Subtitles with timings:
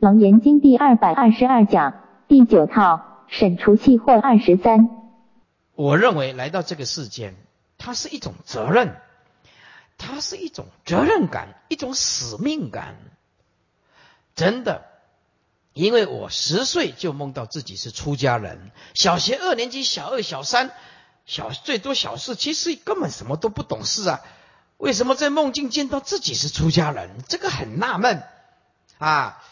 [0.00, 4.88] 楞严经第二百二十二讲第九套审除气或二十三。
[5.74, 7.34] 我认为来到这个世间，
[7.78, 8.94] 它是一种责任，
[9.96, 12.94] 它是一种责任感，一种使命感。
[14.36, 14.84] 真的，
[15.72, 20.70] 因为我十岁就梦到自己是出家人，小学二年级、小二、小三、
[21.26, 24.20] 小最多小四，其实根本什么都不懂事啊。
[24.76, 27.10] 为什么在梦境见到自己是出家人？
[27.26, 28.22] 这个很纳闷
[28.98, 29.42] 啊！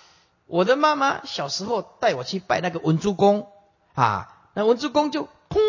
[0.47, 3.51] 我的妈妈小时候带我去拜那个文殊公
[3.95, 5.61] 啊，那文殊公就空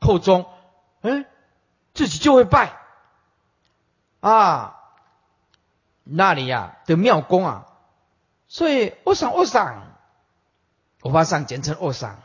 [0.00, 0.46] 扣钟，
[1.02, 1.26] 哎，
[1.94, 2.78] 自己就会拜
[4.20, 4.74] 啊。
[6.04, 7.66] 那里呀的庙公啊，
[8.46, 9.82] 所以我想我想，
[11.02, 12.18] 我把上简称我上，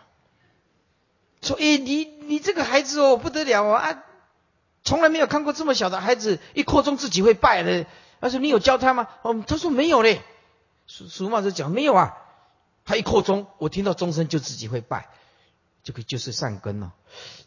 [1.41, 4.03] 说哎你你这个孩子哦不得了啊！
[4.83, 7.85] 从来没有看过这么小的孩子一扩钟自己会拜的，
[8.21, 9.07] 他说你有教他吗？
[9.23, 10.21] 哦，他说没有嘞。
[10.87, 12.17] 俗俗话就讲没有啊，
[12.85, 15.09] 他一扩钟，我听到钟声就自己会拜，
[15.83, 16.93] 这个就是善根了。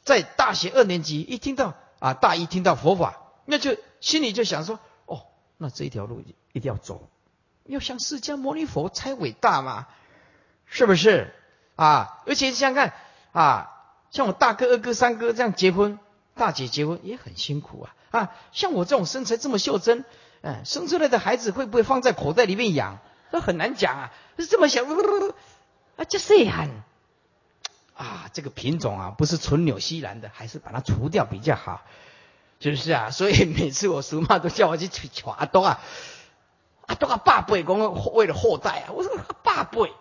[0.05, 7.09] 在大学二年级一听到啊，大一听到佛法，那就心里就想说，哦，那这一条路一定要走，
[7.65, 9.87] 要像释迦牟尼佛才伟大嘛，
[10.65, 11.34] 是不是
[11.77, 12.23] 啊？
[12.27, 12.95] 而且想想看
[13.33, 13.73] 啊，
[14.11, 15.98] 像我大哥、二哥、三哥这样结婚。
[16.39, 18.37] 大姐结婚也很辛苦啊啊！
[18.53, 20.05] 像我这种身材这么袖珍，
[20.43, 22.98] 嗯，生出来的孩子会不会放在口袋里面养？
[23.30, 24.12] 这很难讲啊！
[24.38, 26.70] 是这么想，啊，这谁喊
[27.94, 28.30] 啊？
[28.32, 31.82] 这个品种啊，不是纯纽西兰的，还是把它除掉比较好，
[32.60, 33.10] 是不是啊？
[33.10, 35.80] 所以每次我叔妈都叫我去娶娶阿东啊，
[36.86, 39.92] 阿东啊，爸辈公为了后代啊，我说爸辈，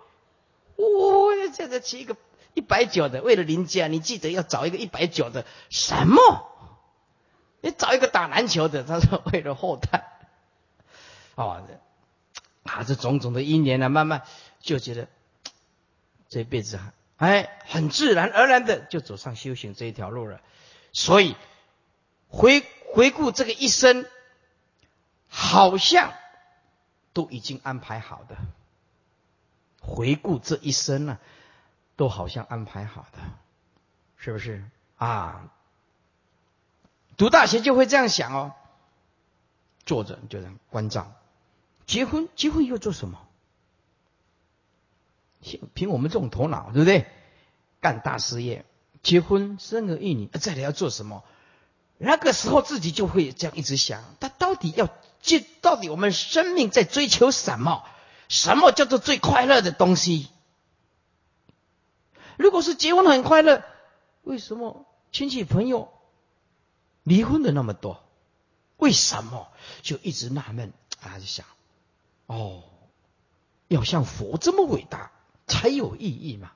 [0.76, 2.16] 我现在娶一个。
[2.58, 5.46] 一百九的，为了邻家，你记得要找一个一百九的。
[5.70, 6.50] 什么？
[7.60, 8.86] 你找一个打篮球的？
[8.86, 10.08] 他说为了后代。
[11.36, 11.62] 哦，
[12.66, 14.24] 啊，这种种的因缘呢，慢慢
[14.60, 15.08] 就觉得
[16.28, 16.80] 这辈子
[17.18, 20.42] 哎，很自然而然的就走上修行这一条路了。
[20.92, 21.36] 所以
[22.28, 24.06] 回回顾这个一生，
[25.30, 26.12] 好像
[27.14, 28.36] 都已经安排好的。
[29.80, 31.20] 回顾这一生呢？
[31.96, 33.20] 都好像安排好的，
[34.18, 34.66] 是不是
[34.98, 35.50] 啊？
[37.16, 38.54] 读大学就会这样想哦。
[39.86, 41.14] 坐着就这样关照，
[41.86, 43.22] 结婚结婚又做什么？
[45.74, 47.06] 凭我们这种头脑，对不对？
[47.80, 48.66] 干大事业，
[49.04, 51.24] 结婚生儿育女，再来要做什么？
[51.98, 54.90] 那个时候自己就会这样一直想：他到底要
[55.22, 57.84] 这到底我们生命在追求什么？
[58.28, 60.30] 什么叫做最快乐的东西？
[62.38, 63.64] 如果是结婚很快乐，
[64.24, 65.94] 为什么亲戚朋友
[67.04, 68.04] 离婚的那么多？
[68.78, 69.48] 为什么
[69.84, 70.74] 就一直纳闷？
[71.02, 71.46] 啊，就想，
[72.28, 72.64] 哦，
[73.68, 75.12] 要像佛这么伟大
[75.48, 76.52] 才有意义嘛？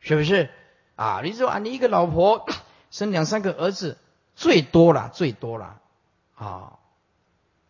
[0.00, 0.50] 是不是？
[0.96, 2.46] 啊，你说啊，你一个老婆
[2.90, 3.98] 生两三个儿子，
[4.34, 5.80] 最多了，最多了，
[6.34, 6.78] 啊，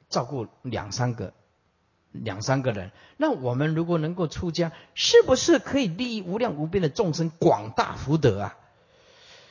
[0.09, 1.33] 照顾两三个。
[2.15, 8.59] 两三个人，那我们如果能够出家，是不是可以利益无量无边的众生，广大福德啊？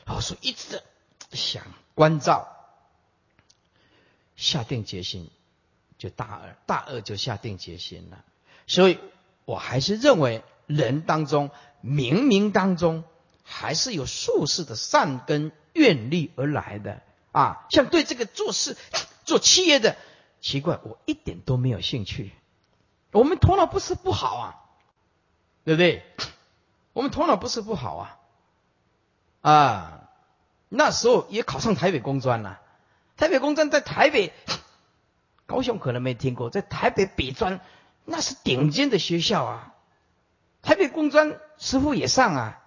[0.06, 0.84] 我说一直
[1.32, 1.64] 想
[1.96, 2.48] 关照，
[4.36, 5.32] 下定决心，
[6.02, 8.26] 就大二，大二就下定决心了。
[8.66, 8.98] 所以
[9.46, 11.52] 我还是认为，人当中
[11.84, 13.04] 冥冥当中
[13.44, 17.68] 还是有术士的善根愿力而来的啊。
[17.70, 18.76] 像对这个做事
[19.26, 19.96] 做企业的，
[20.40, 22.32] 奇怪，我一点都没有兴趣。
[23.12, 24.56] 我们头脑不是不好啊，
[25.66, 26.04] 对不对？
[26.94, 28.18] 我们头脑不是不好啊，
[29.42, 30.10] 啊，
[30.68, 32.60] 那时候也考上台北工专了。
[33.18, 34.34] 台北工专在台北，
[35.46, 37.62] 高雄可能没听过，在台北北专
[38.06, 39.74] 那是顶尖的学校啊。
[40.62, 42.64] 台北工专师傅也上啊，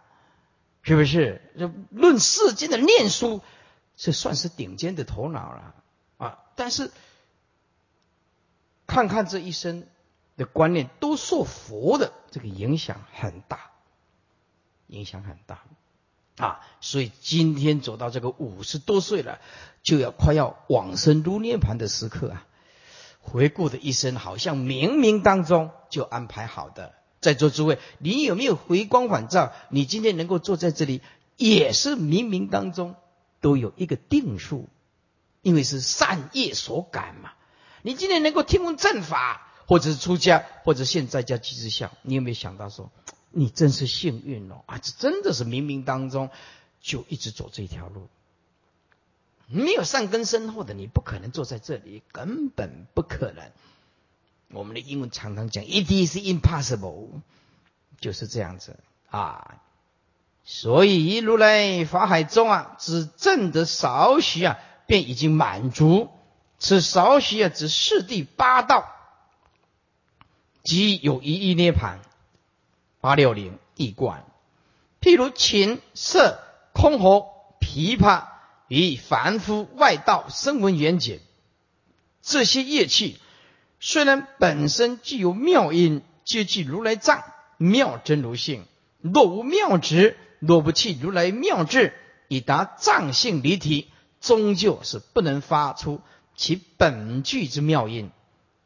[0.83, 1.41] 是不是？
[1.59, 3.41] 这论世间的念书，
[3.97, 5.75] 这算是顶尖的头脑了
[6.19, 6.39] 啊。
[6.57, 6.91] 但是
[8.87, 9.87] 看看这一生。
[10.37, 13.71] 的观念都受佛的这个影响很大，
[14.89, 15.63] 影响很大
[16.39, 16.60] 啊！
[16.81, 19.39] 所以今天走到这个五十多岁了，
[19.84, 22.47] 就要快要往生如涅盘的时刻啊！
[23.24, 26.94] 回顾的一生，好像冥冥当中就安排好的。
[27.21, 29.53] 在座诸位，你有没有回光返照？
[29.71, 31.03] 你今天能够坐在这里，
[31.36, 32.94] 也是冥冥当中
[33.41, 34.68] 都有一个定数，
[35.42, 37.32] 因为是善业所感嘛。
[37.82, 39.50] 你今天能够听闻正法。
[39.66, 42.92] 或者是出家，或者现在叫机智相，你有没有想到说，
[43.30, 44.76] 你真是幸运哦啊！
[44.76, 46.28] 这真的是冥冥当中
[46.82, 48.10] 就一直走这条路，
[49.47, 53.51] 没有善根深厚的，你不可能坐在这里，根本不可能
[54.51, 57.09] 我们的英文常常讲，it is impossible，
[58.01, 58.79] 就是这样子
[59.11, 59.57] 啊。
[60.45, 66.11] 所以如来法海中啊，只证得少许啊，便已经满足。
[66.59, 68.93] 此少许啊，指四第八道，
[70.63, 72.01] 即有一亿涅盘。
[73.01, 74.25] 八六零地观，
[75.03, 76.41] 譬如琴、瑟、
[76.73, 77.27] 箜篌、
[77.61, 78.29] 琵琶
[78.69, 81.21] 与凡夫外道声闻缘解，
[82.22, 83.19] 这些乐器
[83.78, 87.22] 虽然本身具有妙音，皆具如来藏
[87.59, 88.65] 妙真如性。
[89.01, 91.93] 若无妙执，若不弃如来妙智，
[92.28, 93.91] 以达藏性离体，
[94.21, 96.01] 终究是不能发出
[96.34, 98.10] 其本具之妙音。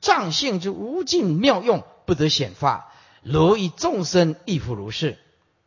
[0.01, 2.93] 藏性之无尽妙用，不得显发。
[3.25, 5.19] 如以众生亦复如是。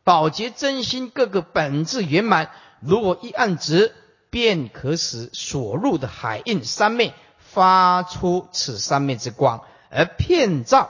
[0.06, 2.50] 保洁真心各个本质圆满，
[2.80, 3.94] 如果一按直，
[4.32, 10.90] 便可使所入的海印三昧发出此三昧之光，而遍照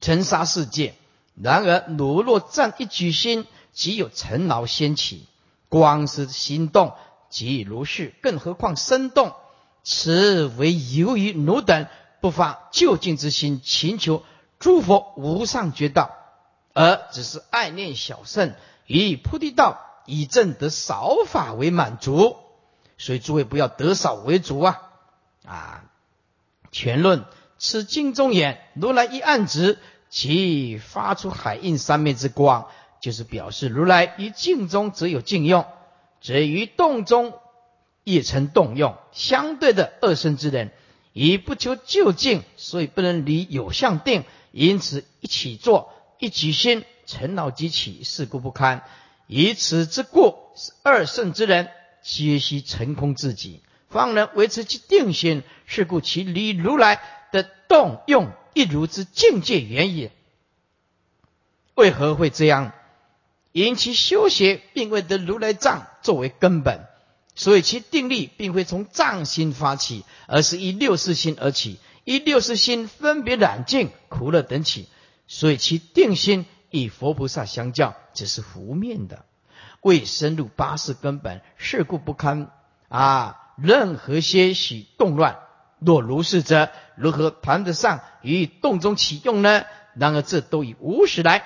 [0.00, 0.94] 尘沙世界。
[1.34, 5.26] 然而，如若占一举心，即有尘劳掀起，
[5.70, 6.92] 光是心动，
[7.30, 8.12] 即如是。
[8.20, 9.32] 更何况身动，
[9.82, 11.86] 此为由于汝等
[12.20, 14.22] 不发就近之心，请求。
[14.58, 16.10] 诸佛无上觉道，
[16.74, 18.54] 而只是爱念小圣，
[18.86, 22.36] 以菩提道以正得少法为满足。
[22.98, 24.90] 所以诸位不要得少为主啊！
[25.46, 25.84] 啊，
[26.70, 27.24] 全论
[27.58, 29.78] 此经中眼，如来一暗指，
[30.10, 32.66] 其发出海印三昧之光，
[33.00, 35.64] 就是表示如来于静中则有静用，
[36.20, 37.32] 则于动中
[38.04, 38.96] 也成动用。
[39.12, 40.70] 相对的二生之人，
[41.14, 44.24] 以不求究竟，所以不能离有相定。
[44.52, 48.84] 因此，一起坐，一起心，尘劳即起，事故不堪。
[49.32, 50.34] 以此之故，
[50.82, 51.68] 二圣之人
[52.02, 55.44] 皆须成空自己，方能维持其定心。
[55.66, 57.00] 是故其离如来
[57.30, 60.10] 的动用一如之境界原也。
[61.76, 62.72] 为何会这样？
[63.52, 66.80] 因其修学并未得如来藏作为根本，
[67.36, 71.78] 所以其定力并非从藏心发起，而是以六识心而起。
[72.02, 74.88] 依六识心分别染净苦乐等起，
[75.28, 79.24] 所以其定心与佛菩萨相较，只是浮面的，
[79.82, 82.50] 未深入八识根本，事故不堪
[82.88, 83.36] 啊！
[83.56, 85.38] 任何些许动乱，
[85.78, 89.64] 若如是者，如何谈得上与动中起用呢？
[89.94, 91.44] 然而这都与无始来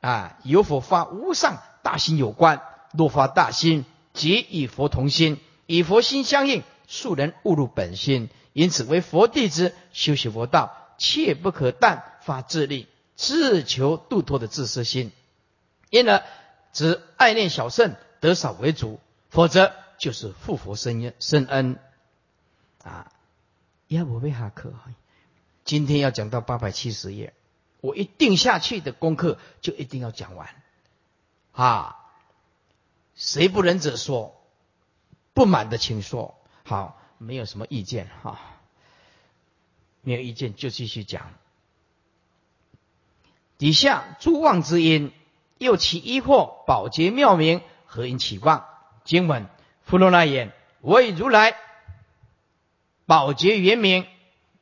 [0.00, 2.60] 啊有否发无上大心有关。
[2.92, 8.28] 若发大心，即与佛同心，与佛心相应，庶人误入本心。
[8.52, 12.86] 因此，为佛弟子修习佛道，切不可但发自力、
[13.16, 15.12] 自求度脱的自私心。
[15.90, 16.24] 因而，
[16.72, 19.00] 只爱念小圣得少为主，
[19.30, 21.78] 否则就是复佛生恩生恩。
[22.82, 23.12] 啊，
[23.88, 24.72] 要我为哈克，
[25.64, 27.32] 今天要讲到八百七十页，
[27.80, 30.48] 我一定下去的功课就一定要讲完。
[31.52, 31.96] 啊，
[33.14, 34.40] 谁不仁者说，
[35.32, 36.36] 不满的请说。
[36.64, 37.00] 好。
[37.16, 38.40] 没有什么意见哈，
[40.02, 41.32] 没有意见就继续讲。
[43.56, 45.12] 底下诸妄之因，
[45.58, 48.64] 又起疑惑，宝洁妙明，何因起妄？
[49.04, 49.46] 经文：
[49.84, 51.54] 弗罗那言：为如来
[53.06, 54.06] 宝洁圆明，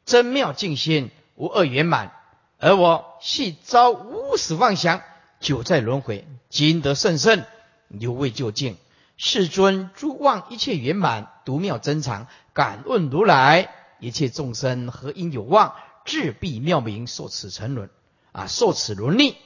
[0.05, 2.13] 真妙净心，无二圆满。
[2.59, 5.01] 而我系遭无始妄想，
[5.41, 7.47] 久在轮回，今得甚深，
[7.89, 8.77] 犹未究竟。
[9.17, 12.27] 世尊诸妄一切圆满，独妙珍藏。
[12.53, 15.75] 敢问如来，一切众生何因有妄？
[16.05, 17.89] 至必妙明，受此沉沦
[18.33, 19.37] 啊，受此轮逆。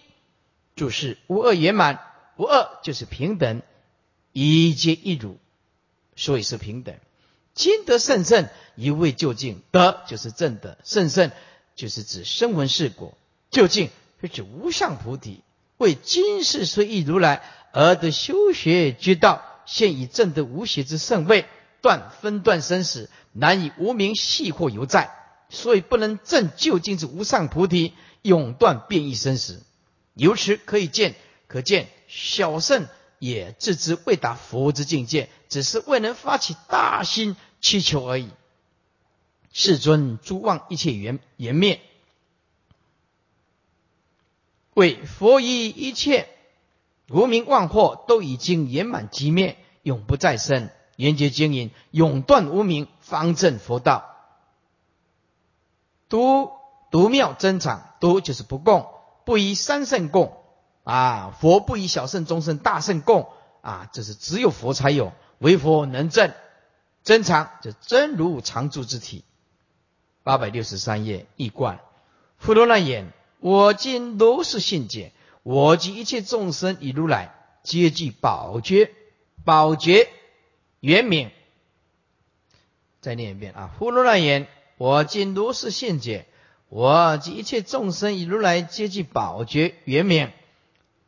[0.74, 2.00] 就是：无二圆满，
[2.36, 3.62] 无二就是平等，
[4.32, 5.38] 一皆一如，
[6.14, 6.94] 所以是平等。
[7.54, 9.62] 今得甚胜，一味究竟。
[9.70, 11.30] 得就是正的，甚胜
[11.74, 13.16] 就是指声闻世果。
[13.50, 13.90] 究竟
[14.20, 15.42] 是指无上菩提。
[15.78, 19.42] 为今世虽亦如来，而得修学之道。
[19.64, 21.44] 现以正得无邪之圣位，
[21.80, 25.10] 断分断生死，难以无名系惑犹在，
[25.48, 27.92] 所以不能证究竟之无上菩提，
[28.26, 29.62] 永断变异生死。
[30.14, 31.14] 由此可以见，
[31.46, 38.30] 可见小圣也自知未达佛之境界，只是未能发起大心祈求而已。
[39.52, 41.80] 世尊诸妄一切缘缘灭，
[44.74, 46.28] 为佛以一切。
[47.08, 50.70] 无名妄惑都已经圆满寂灭，永不再生。
[50.96, 54.16] 缘觉经营，永断无名，方正佛道。
[56.08, 56.50] 读
[56.96, 58.88] 独妙珍藏，独就是不共，
[59.26, 60.34] 不以三圣共
[60.82, 63.28] 啊，佛不以小圣、中圣、大圣共
[63.60, 66.32] 啊，这是只有佛才有，唯佛能证。
[67.04, 69.24] 珍藏就真如常住之体
[70.22, 71.80] 八百六十三页一贯。
[72.38, 75.12] 佛罗那言：我今如是信解，
[75.42, 78.90] 我及一切众生以如来皆具宝觉，
[79.44, 80.08] 宝觉
[80.80, 81.30] 圆明。
[83.02, 83.70] 再念一遍啊！
[83.78, 84.48] 佛罗那言：
[84.78, 86.26] 我今如是信解，
[86.68, 90.32] 我及一切众生以如来皆具宝觉圆明，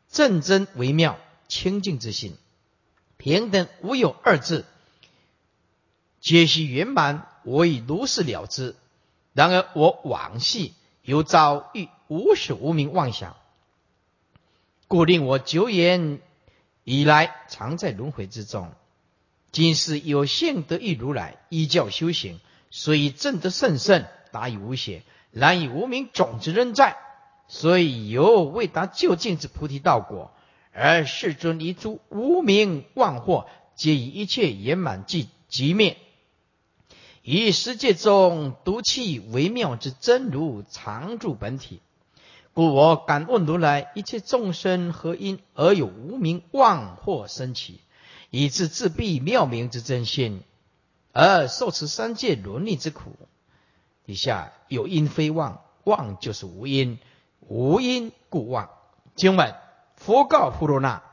[0.09, 2.35] 正真微妙清净之心，
[3.17, 4.65] 平等无有二字，
[6.21, 7.27] 皆悉圆满。
[7.43, 8.75] 我已如是了之。
[9.33, 10.73] 然而我往昔。
[11.01, 13.35] 有遭遇无始无明妄想，
[14.87, 16.19] 故令我久远
[16.83, 18.71] 以来常在轮回之中。
[19.51, 22.39] 今世有幸得遇如来，依教修行，
[22.69, 25.01] 所以正得甚圣，达以无邪。
[25.31, 26.97] 然以无名种子仍在，
[27.47, 30.31] 所以有未达究竟之菩提道果。
[30.71, 33.45] 而世尊离诸无名妄惑，
[33.75, 35.97] 皆以一切圆满即即灭。
[37.21, 41.81] 以世界中独气微妙之真如常住本体，
[42.53, 47.81] 故我敢问如来：一切众生何因而有无名妄惑生起，
[48.29, 50.43] 以致自闭妙明之真心，
[51.11, 53.15] 而受持三界伦理之苦？
[54.09, 56.97] 底下有因非妄，妄就是无因，
[57.41, 58.71] 无因故妄。
[59.15, 59.53] 经文：
[59.97, 61.03] 佛告富罗那：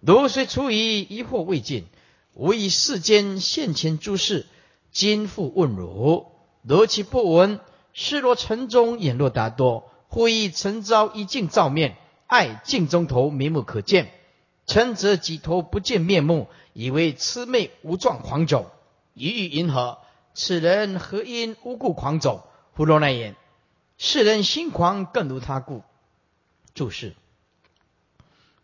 [0.00, 1.84] 如虽出于疑惑未尽，
[2.32, 4.46] 无以世间现前诸事。
[4.92, 6.32] 今复问汝：
[6.62, 7.60] 如其不闻？
[7.92, 14.10] 视若城中眼若达多，忽以尘遭一镜照面，爱镜中头眉目可见。
[14.66, 18.70] 尘则几头不见面目，以为魑魅无状狂走。
[19.12, 19.98] 一欲云何？
[20.36, 22.46] 此人何因无故狂走？
[22.74, 23.34] 胡罗那言：
[23.96, 25.82] 世人心狂，更如他故。
[26.74, 27.16] 注释：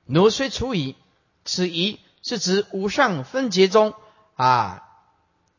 [0.05, 0.97] 奴虽除矣，
[1.47, 3.95] 此疑是指五上分节中
[4.37, 4.87] 啊。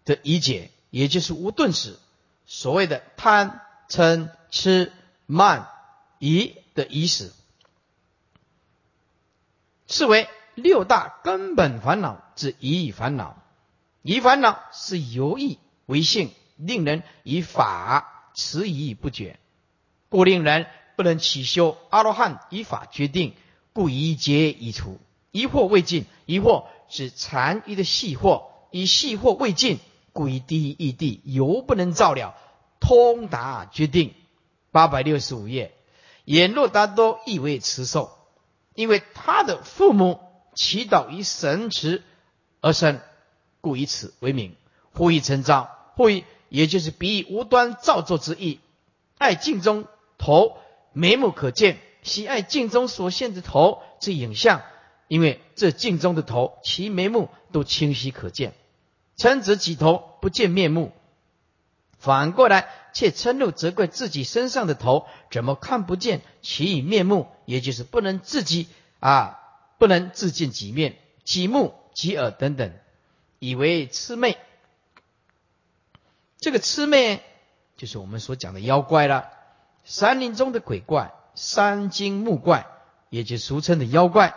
[0.06, 1.98] 的疑解，也就是无顿时
[2.46, 4.92] 所谓的贪嗔痴
[5.26, 5.70] 慢
[6.20, 7.32] 疑的疑始，
[9.88, 13.42] 是为六大根本烦恼之疑烦恼。
[14.02, 19.40] 疑烦恼是由意为性，令人以法迟疑不决，
[20.10, 23.34] 故令人不能起修阿罗汉以法决定，
[23.74, 25.00] 故疑结已除，
[25.32, 26.06] 疑惑未尽。
[26.26, 29.80] 疑惑是残余的细惑，以细惑未尽。
[30.14, 32.36] 故以第一义地犹不能照了，
[32.80, 34.14] 通达决定。
[34.72, 35.74] 八百六十五页，
[36.26, 38.12] 眼若达多亦为慈寿，
[38.76, 40.20] 因为他的父母
[40.54, 42.04] 祈祷于神池
[42.62, 43.02] 而生，
[43.60, 44.56] 故以此为名。
[44.94, 48.60] 呼以成招，或以也就是比喻无端造作之意。
[49.18, 49.86] 爱镜中
[50.18, 50.58] 头
[50.92, 54.62] 眉目可见，喜爱镜中所现的头之影像，
[55.08, 58.54] 因为这镜中的头其眉目都清晰可见。
[59.18, 60.92] 嗔子几头不见面目，
[61.98, 68.68] 反过来却嗔怒责怪自己身上的头怎么看不见其面目，也就是不能自己
[69.00, 69.40] 啊，
[69.78, 72.74] 不能自见己面、己目、己耳等等，
[73.40, 74.38] 以为魑魅。
[76.44, 77.24] 这个魑魅
[77.78, 79.30] 就是我们所讲的妖怪了，
[79.86, 82.68] 山林中的鬼怪、山精木怪，
[83.10, 84.36] 也就俗称的妖怪。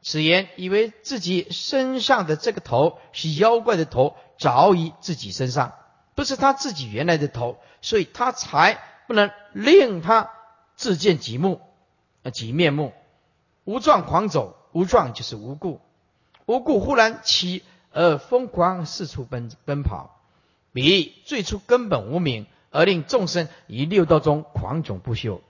[0.00, 5.74] 此言以为自己身上的这个头是妖怪的头，着于自己身上，
[6.14, 10.30] 不是他自己原来的头，所以他才不能令他
[10.74, 11.60] 自见己目，
[12.22, 12.94] 啊，己面目。
[13.64, 15.82] 无状狂走，无状就是无故，
[16.46, 17.62] 无故忽然起
[17.92, 20.15] 而疯狂四处奔奔跑，
[20.76, 25.40] 比最初根本无名，而令众生于六道中狂种不休。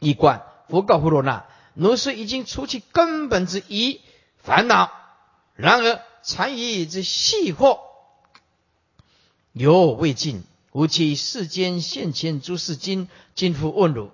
[0.00, 1.46] 一观佛告富罗那。
[1.72, 4.02] 如是已经除去根本之一
[4.36, 4.92] 烦恼，
[5.54, 7.78] 然而残余之细惑
[9.52, 10.42] 犹未尽。
[10.72, 14.10] 吾其世间现前诸世经，今复问汝：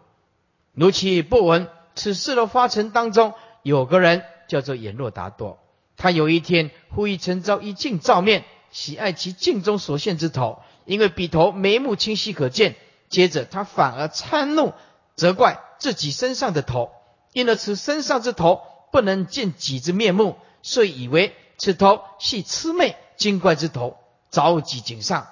[0.75, 1.69] 如其不闻？
[1.97, 3.35] 此事的发尘当中，
[3.65, 5.59] 有个人叫做眼若达多。
[5.97, 12.77] 他有一天忽以成照一镜照面，喜爱其镜中所现之头，因为笔头眉目清晰可见。
[13.09, 14.73] 接着他反而嗔怒，
[15.17, 16.93] 责怪自己身上的头。
[17.33, 18.63] 因而此身上之头
[18.93, 23.97] 不能见己之面目，遂以为此头系魑魅精怪之头，
[24.31, 25.27] 着己颈上，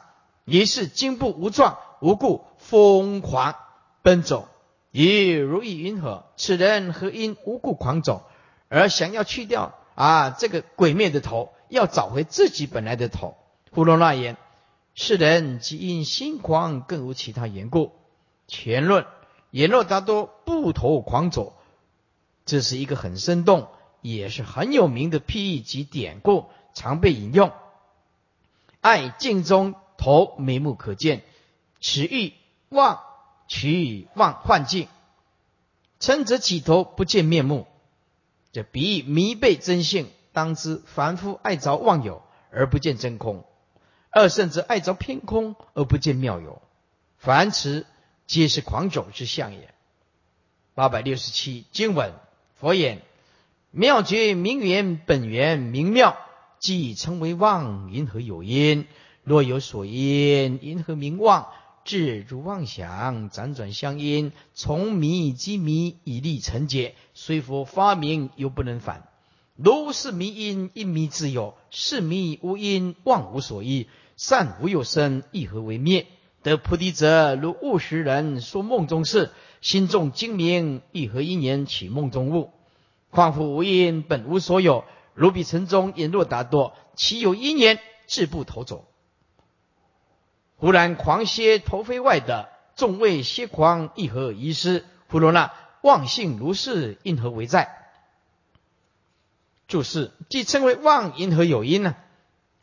[0.45, 3.55] 于是颈部无状无故疯狂
[4.03, 4.49] 奔走，
[4.91, 6.25] 以如意云何？
[6.37, 8.23] 此人何因无故狂走，
[8.69, 13.37] 而想要去掉啊这个鬼面的头，要找回自己本来的头？
[13.71, 14.37] 胡罗那言：
[14.95, 17.93] 世人即因心狂，更无其他缘故。
[18.47, 19.07] 前论
[19.51, 21.55] 言若达多不头狂走。
[22.45, 23.69] 这是一个很生动，
[24.01, 27.53] 也是很有名的譬喻及典故，常被引用。
[28.81, 31.23] 爱镜中头眉目可见，
[31.81, 32.33] 此欲
[32.71, 33.01] 望
[33.49, 34.89] 取望幻境，
[36.01, 37.67] 嗔则起头不见面目。
[38.51, 40.09] 这比喻迷背真性，
[40.39, 43.43] 当知凡夫爱着妄有而不见真空；
[44.09, 46.63] 二甚至爱着偏空而不见妙有。
[47.17, 47.87] 凡此
[48.29, 49.75] 皆是狂走之相也。
[50.75, 52.13] 八百六十七经文，
[52.55, 53.03] 佛言：
[53.73, 56.17] 妙觉明源本源明妙，
[56.61, 57.93] 即称为妄。
[57.93, 58.87] 因何有因？
[59.25, 61.49] 若有所因，因何名妄？
[61.85, 66.95] 智如妄想，辗转相因，从迷即迷，以立成解。
[67.13, 69.09] 虽佛发明，又不能反。
[69.61, 73.89] 如是迷因，因迷自有；是迷无因，妄无所依。
[74.17, 76.07] 善无有生，亦何为灭？
[76.45, 82.53] 得菩提者，如悟识人说梦中事，心中精明，亦何因缘起梦中物？
[83.11, 84.85] 况复无因，本无所有。
[85.15, 88.87] 如彼城中眼若达多，其有因缘，自不投走。
[90.59, 94.85] 忽然狂歇头飞外的众位歇狂，亦何遗失？
[95.09, 97.88] 弗罗那妄性如是，因何为在？
[99.69, 101.95] 注释：即称为妄，因何有因呢？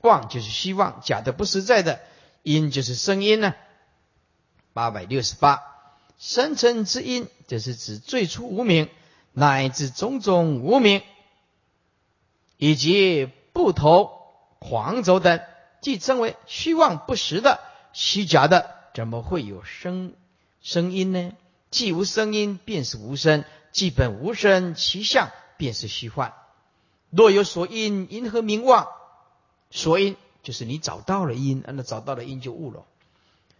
[0.01, 1.99] 妄就是虚妄，假的不实在的；
[2.41, 3.53] 因就是声音呢。
[4.73, 5.61] 八百六十八，
[6.17, 8.89] 生成之因，就是指最初无名，
[9.31, 11.03] 乃至种种无名，
[12.57, 14.11] 以及不投、
[14.59, 15.39] 狂走等，
[15.81, 17.59] 即称为虚妄不实的。
[17.93, 20.13] 虚假的怎么会有声
[20.61, 21.31] 声音呢？
[21.69, 26.33] 既无声音，便是无声；既本无声，其相便是虚幻。
[27.15, 28.87] 若有所因，因何名妄？
[29.71, 32.85] 所因就是你找到了因，那找到了因就悟了。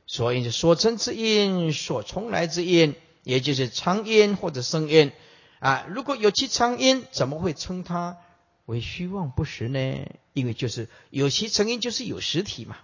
[0.08, 5.12] 所以就所成之因，所从来之因，也就是常因或者生因
[5.60, 5.86] 啊。
[5.90, 8.18] 如果有其常因，怎么会称它
[8.66, 10.06] 为虚妄不实呢？
[10.34, 12.78] 因为就是有其成因，就是有实体嘛。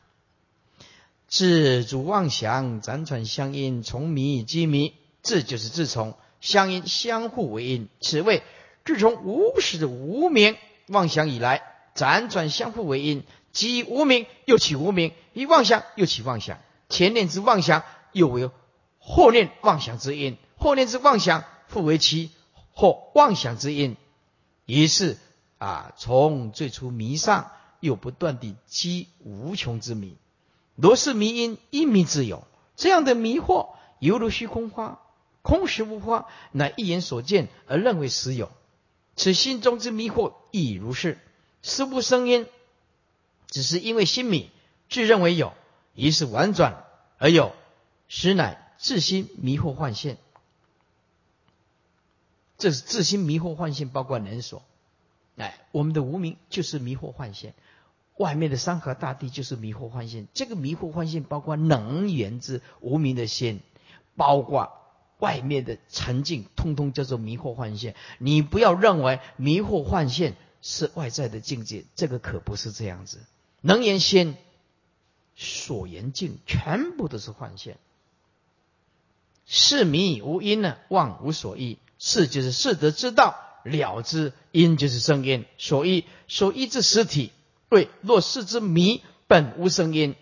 [1.28, 4.94] 自主妄想，辗转相因，从迷即迷。
[5.22, 7.88] 自就是自从，相因相互为因。
[8.02, 8.42] 此谓
[8.86, 11.62] 自从无始无名妄想以来，
[11.96, 13.24] 辗转相互为因。
[13.52, 16.58] 即无名又起无名，一妄想又起妄想。
[16.88, 18.50] 前念之妄想又为
[18.98, 22.32] 后念妄想之因，后念之妄想复为其
[22.74, 23.98] 或妄想之因。
[24.66, 25.18] 于是
[25.58, 30.16] 啊，从最初迷上，又不断地积无穷之迷。
[30.76, 32.48] 若是迷因，因迷之有。
[32.78, 35.02] 这样的迷惑，犹如虚空花，
[35.42, 38.50] 空实无花，乃一眼所见而认为实有。
[39.16, 41.20] 此心中之迷惑亦如是。
[41.64, 42.48] 实无生因，
[43.48, 44.50] 只是因为心迷，
[44.90, 45.54] 自认为有，
[45.94, 46.86] 于是婉转
[47.20, 47.54] 而有，
[48.08, 50.18] 实乃自心迷惑幻现。
[52.58, 54.64] 这是自心迷惑幻现，包括人所。
[55.38, 57.54] 哎，我们的无名就是迷惑幻现。
[58.18, 63.62] 外面的山河大地就是迷惑幻现，这个迷惑幻现包括能源之无名的心，
[64.16, 64.81] 包括
[65.22, 67.96] 外面的沉静，通通叫做迷惑幻现。
[68.18, 73.20] 你不要认为迷惑幻现是外在的境界，这个可不是这样子。
[73.62, 74.36] 能言心，
[75.36, 77.78] 所言境，全部都是幻现。
[79.46, 81.78] 是迷无因呢，妄无所依。
[82.00, 87.32] 是就是是得之道了之，因就是生因，所依所依之实体。
[87.70, 90.16] 对，若视之迷本无声音，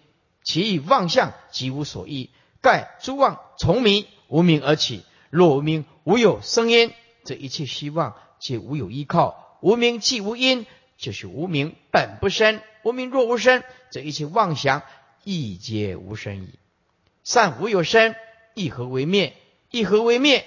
[0.44, 2.30] 其以妄象即无所依。
[2.62, 5.04] 盖诸妄从迷无名而起。
[5.30, 6.94] 若无名无有声音，
[7.26, 9.58] 这一切希望皆无有依靠。
[9.62, 10.66] 无名既无因，
[10.98, 12.62] 就是无名本不生。
[12.84, 14.84] 无名若无生，这一切妄想
[15.24, 16.58] 亦皆无生矣。
[17.24, 18.16] 善无有生，
[18.54, 19.36] 亦何为灭？
[19.70, 20.46] 亦何为灭？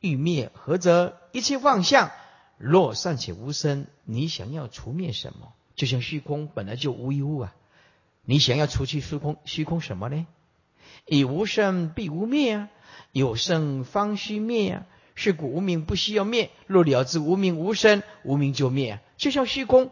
[0.00, 1.18] 欲灭何则？
[1.32, 2.10] 一切妄相
[2.58, 5.54] 若善且无生，你想要除灭什么？
[5.74, 7.54] 就像虚空本来就无一物啊，
[8.24, 10.26] 你想要除去虚空，虚空什么呢？
[11.06, 12.68] 以无生必无灭啊，
[13.12, 14.86] 有生方须灭啊。
[15.14, 18.98] 是故无名不需要灭，若了知无名无生，无名就灭。
[19.18, 19.90] 就像虚空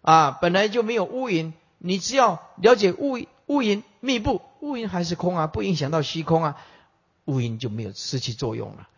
[0.00, 6.56] 啊，本来就没有乌云，你只要了解乌乌云密布，乌云还是空啊，不影响到虚空啊，
[7.26, 8.88] 乌云就没有失去作用了。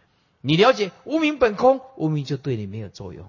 [0.41, 3.29] 你了解无名本空，无名就对你没有作用。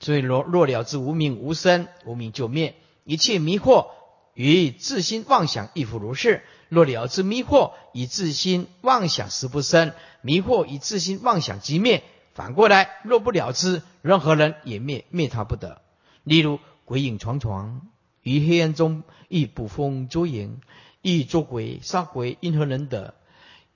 [0.00, 2.74] 所以，若若了知无名无生，无名就灭。
[3.04, 3.86] 一切迷惑
[4.34, 6.42] 与自心妄想亦复如是。
[6.68, 12.02] 若了知迷惑以自心妄想实不生，迷惑以自心妄想即灭。
[12.34, 15.80] 反过来，若不了知，任何人也灭灭他不得。
[16.22, 17.80] 例如鬼影幢幢，
[18.22, 20.60] 于黑暗中亦捕风捉影，
[21.00, 23.14] 亦捉鬼杀鬼，因何能得？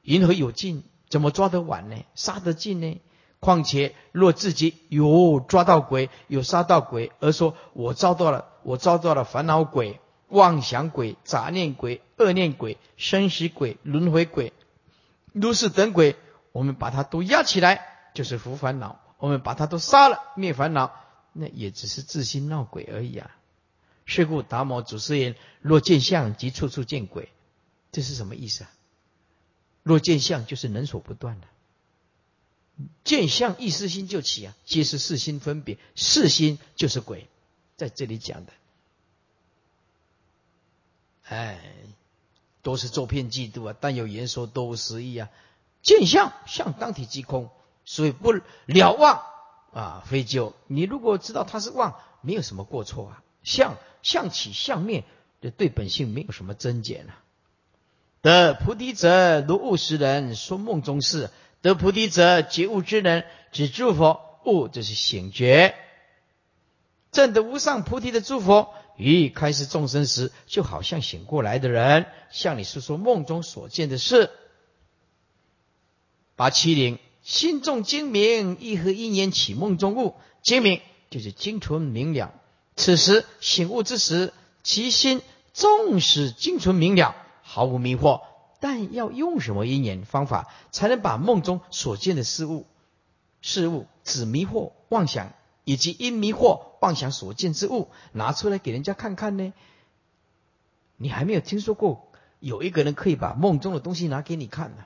[0.03, 0.85] 因何有尽？
[1.09, 1.97] 怎么抓得完呢？
[2.15, 3.01] 杀得尽呢？
[3.41, 9.99] 况且，若自己有抓到鬼，有杀到鬼，而说我遭到了，我遭到了烦恼鬼，
[10.29, 14.53] 妄想鬼、杂念鬼、恶念鬼、生死鬼、轮回鬼、
[15.33, 16.17] 如是等鬼，
[16.53, 20.95] 我们把它都压起来，就是福烦恼；我们把它都杀了，灭烦恼，
[21.33, 23.35] 那也只是自心闹鬼而已啊。
[24.05, 27.31] 是故达摩祖师言：若见相，即处处见鬼。
[27.93, 28.71] 这是什么意思啊？
[29.83, 31.47] 若见相，就是能所不断的。
[33.05, 37.29] 见相，意识心就起啊，皆是四心分别，四心就是鬼，
[37.77, 38.53] 在这里讲的。
[41.25, 41.61] 哎，
[42.63, 43.77] 都是作骗嫉妒啊！
[43.81, 45.29] 但有言说多无实意啊。
[45.83, 47.51] 见相，相当体即空，
[47.85, 48.35] 所以不
[48.67, 49.23] 了妄
[49.73, 50.55] 啊，非就。
[50.67, 53.23] 你如果知道他是妄，没有什么过错啊。
[53.43, 55.05] 相相起相灭，
[55.41, 57.25] 这对本性没有什么增减啊。
[58.21, 61.31] 得菩提者，如悟识人说梦中事；
[61.63, 65.75] 得菩提者，觉悟之人只诸佛悟，这是醒觉。
[67.11, 68.75] 证得无上菩提的诸佛。
[68.97, 74.31] 于开始众生时，就好像醒过来的人，向你诉说梦中所见的事。
[76.37, 80.15] 八七零，心中精明，一合一年起梦中悟。
[80.43, 82.33] 精明就是精纯明了。
[82.77, 85.21] 此时醒悟之时，其心
[85.53, 88.23] 纵使精纯明了，毫无迷惑，
[88.59, 92.67] 但要用什么因缘方法，才能把梦中所见的事物、
[93.43, 95.33] 事物只迷惑妄想？
[95.65, 99.53] 以及因迷惑妄想所见之物拿出来给人家看看呢？
[100.97, 104.85] 你还没有听说过有一个人可以把梦中的东西拿给你看呢？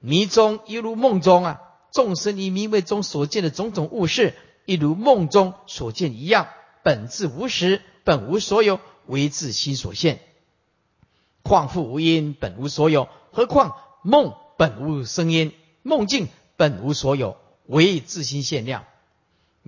[0.00, 6.48] 迷中一如梦中啊，众生于迷昧中所见的种种物事，一如梦中所见一样，
[6.84, 10.20] 本质无实，本无所有，唯自心所现。
[11.42, 18.84] 况复无因，本无所有，何况梦本无声音，梦境本无所有，唯自心现量。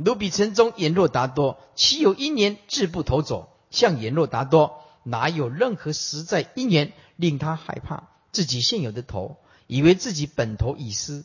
[0.02, 3.50] 卢比城中阎若达多，岂有一年志不投走？
[3.70, 9.36] 向阎若达多，哪有任何实在因缘令他害怕自己现有的头，
[9.66, 11.22] 以为自己本头已失，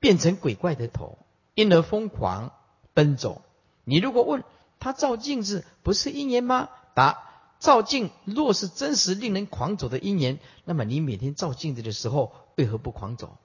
[0.00, 1.18] 变成鬼怪的头，
[1.54, 2.52] 因而疯狂
[2.92, 3.40] 奔走？
[3.84, 4.44] 你如果问
[4.78, 6.68] 他照镜子不是因缘吗？
[6.94, 7.22] 答：
[7.58, 13.38] 照镜若是真实令人狂走的因缘，那么你每天照镜子的时候为何不狂走？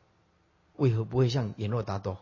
[0.75, 2.17] 为何不会像阎若达多？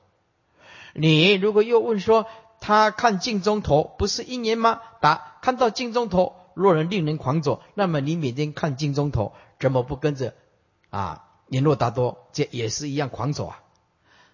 [0.99, 2.25] 你如果又问说，
[2.59, 4.81] 他看镜中头不是因缘吗？
[4.99, 10.33] 答：看到镜中头若能令人狂走，那么你每天看镜中头，怎么不跟着
[10.89, 11.25] 啊？
[11.49, 13.59] 阎罗达多这也是一样狂走啊？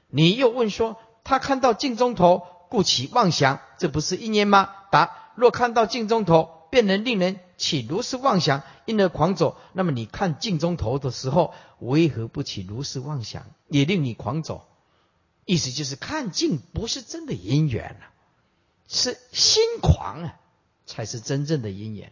[0.08, 0.96] 你又问说，
[1.26, 4.70] 他看到镜中头故起妄想，这不是因缘吗？
[4.90, 14.64] 答：若看到镜中头便能令人起如是妄想，因而狂走，那么你看镜中头的时候，为何不起如是妄想，也令你狂走？
[15.46, 18.12] 意思就是看尽不是真的因缘啊，
[18.88, 20.36] 是心狂啊，
[20.86, 22.12] 才是真正的因缘。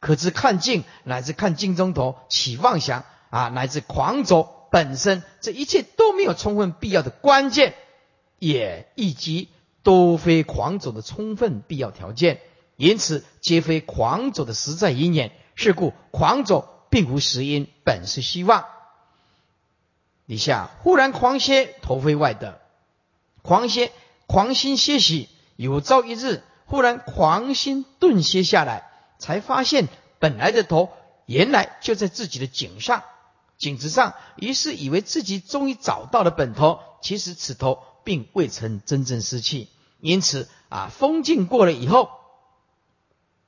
[0.00, 7.74] 可知看镜乃至看镜中头起妄想啊，乃至狂走本身，这一切都没有充分必要的关键，
[8.38, 9.50] 也以及
[9.82, 12.40] 都非狂走的充分必要条件，
[12.76, 15.30] 因此皆非狂走的实在因缘。
[15.54, 18.64] 是故狂走并无实因，本是希望。
[20.26, 22.61] 底下忽然狂歇，头非外的。
[23.42, 23.92] 狂歇，
[24.26, 25.28] 狂心歇息。
[25.56, 30.90] 有朝一日，忽然狂心顿歇下来，才发现本来的头
[31.26, 33.02] 原来就在自己的颈上、
[33.58, 34.14] 颈子上。
[34.36, 39.68] 于是以为自己终于找到了本头，其实此头并未曾真正失去。
[40.00, 42.10] 因此啊，风劲过了以后，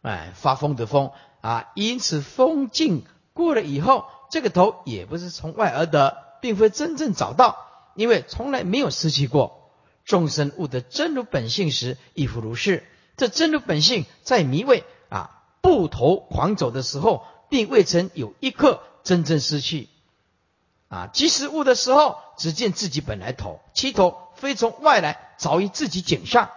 [0.02, 7.57] 哎，发疯的疯啊，因此风劲过了以后，这个头也不是从外而得，并非真正找到，
[7.96, 9.63] 因为从来没有失去过。
[10.05, 12.85] 众生悟得真如本性时，亦复如是。
[13.17, 19.88] 这真如本性在迷味啊不投狂走的时候，并未曾有一刻真正失去。
[20.88, 26.51] 啊，即使悟的时候，只见自己本来头，其头非从外来，早于自己颈上。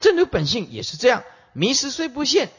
[0.00, 2.50] 真如本性也是这样，迷时虽不现，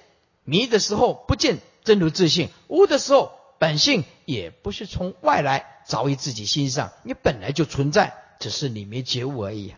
[0.44, 9.74] 迷的时候不见真如自性；悟的时候，本性也不是从外来，早于自己心上，你本来就存在，只是你没觉悟而已。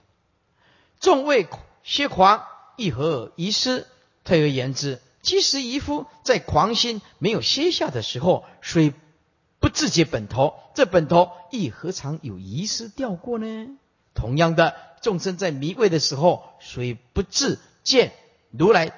[1.06, 1.48] 众位
[1.84, 3.86] 歇狂，亦何遗失？
[4.24, 8.92] 退而言之，即使一夫在狂心没有歇下的时候，虽
[9.60, 13.68] 不自觉本头，这本头亦何尝有遗失掉过呢？
[14.16, 18.12] 同样的，众生在迷味的时候，虽不自见
[18.50, 18.92] 如来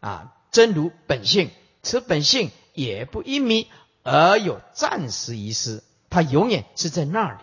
[0.00, 1.50] 啊真如本性，
[1.82, 3.66] 此本性也不因迷
[4.02, 7.38] 而有暂时遗失，它永远是在那里，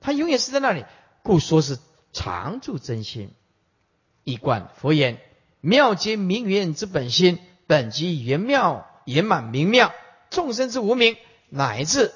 [0.00, 0.86] 它永远是在那里，
[1.22, 1.78] 故说是。
[2.16, 3.30] 常住真心，
[4.24, 5.20] 一贯佛言：
[5.60, 9.92] 妙皆明圆之本心，本即圆妙圆满明妙，
[10.30, 11.18] 众生之无明
[11.50, 12.14] 乃至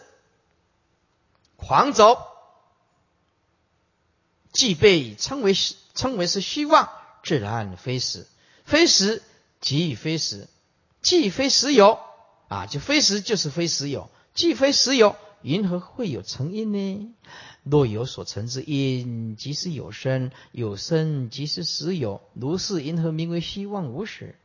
[1.57, 2.17] 狂走，
[4.53, 5.55] 既被称为
[5.95, 6.89] 称为是虚妄，
[7.23, 8.27] 自然非实，
[8.65, 9.23] 非实
[9.61, 10.49] 即非实，
[11.03, 11.99] 既非实有
[12.49, 17.15] 啊，就非实就是非实有，既非实有，云何会有成因呢？
[17.63, 22.21] 若有所成之因，即是有生；有生即是实有。
[22.35, 24.37] 如是，云何名为虚妄无始？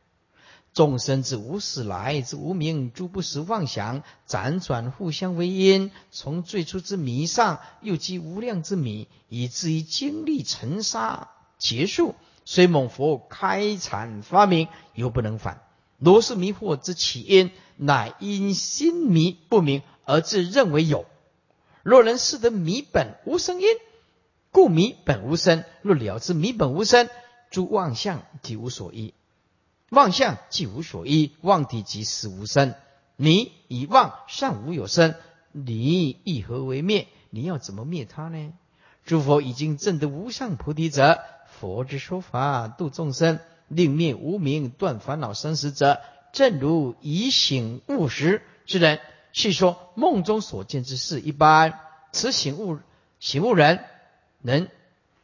[0.72, 5.90] 众生之无始来之无名，诸不实妄想，辗转互相为因。
[6.10, 12.14] 从最初之迷上，又积无量之迷，以至于经历尘沙结束。
[12.44, 15.62] 虽蒙佛开阐发明，犹不能返。
[15.98, 21.04] 如是迷惑之起因，乃因心迷不明而自认为有。
[21.82, 23.66] 若人识得迷本无生因，
[24.50, 25.64] 故迷本无生。
[25.82, 27.10] 若了知迷本无生，
[27.50, 29.12] 诸妄相即无所依。
[29.90, 32.74] 妄相即无所依，妄体即实无生。
[33.16, 35.14] 迷以妄尚无有生，
[35.52, 37.06] 你以何为灭？
[37.30, 38.52] 你要怎么灭他呢？
[39.04, 41.20] 诸佛已经证得无上菩提者，
[41.60, 43.38] 佛之说法度众生，
[43.68, 46.00] 令灭无明，断烦恼生死者，
[46.32, 49.00] 正如以醒悟时之人。
[49.36, 51.78] 细说梦中所见之事一般，
[52.10, 52.78] 此醒悟
[53.20, 53.84] 醒悟人
[54.40, 54.66] 能，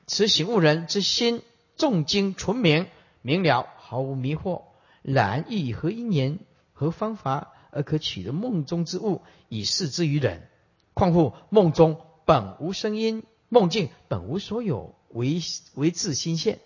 [0.07, 1.41] 此醒悟人之心
[1.79, 2.89] 重精纯明
[3.23, 4.65] 明了，毫无迷惑。
[5.01, 6.39] 然以何因缘
[6.75, 10.47] 何方法而可取得梦中之物以示之于人？
[10.93, 15.41] 况乎梦中本无声音，梦境本无所有，为
[15.73, 16.61] 为自心现。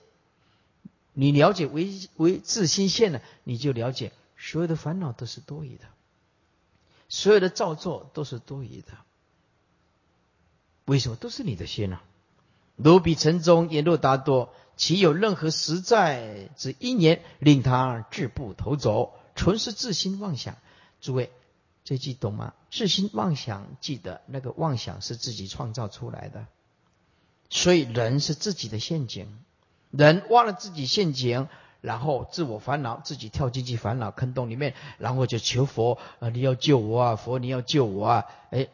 [1.12, 5.84] 你了解为为自心现了，你就了解所有的烦恼都是多余的。
[7.08, 8.92] 所有的造作都是多余的，
[10.86, 12.00] 为什么都是你的心呢？
[12.76, 19.14] 如彼城中耶路达多，岂有任何实在之因缘令他志不投走？
[19.34, 20.56] 纯是自心妄想。
[21.00, 21.30] 诸位，
[21.84, 22.54] 这句懂吗？
[22.70, 26.46] 自心妄想，记得那个妄想是自己创造出来的，
[27.50, 29.38] 所以人是自己的陷阱，
[29.90, 31.48] 人挖了自己陷阱。
[31.86, 38.26] 然后自我烦恼，自己跳进去烦恼坑洞里面，然后就求佛啊，你要救我啊，佛你要救我啊！
[38.50, 38.66] 哎，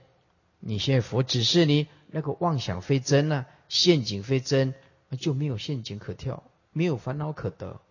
[0.61, 4.73] 你现在佛指示你，那个妄想非真啊，陷阱非真，
[5.21, 7.83] 就没有陷阱可跳，没有烦恼可得。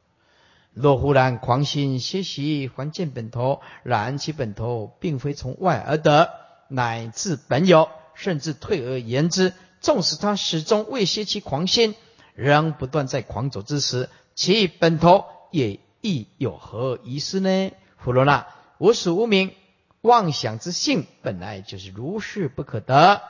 [0.74, 6.32] 若忽然狂心歇息，还见本头，然其本头并非从外而得，
[6.68, 11.94] 乃至本有，甚至退而言之，纵使他始终未歇其狂心，
[12.34, 14.10] 仍不断在狂走之时。
[14.42, 17.72] 其本头也亦有何遗失呢？
[18.00, 18.48] 弗罗那，
[18.80, 19.54] 无始无明，
[20.02, 23.22] 妄想之性本来就是如是不可得。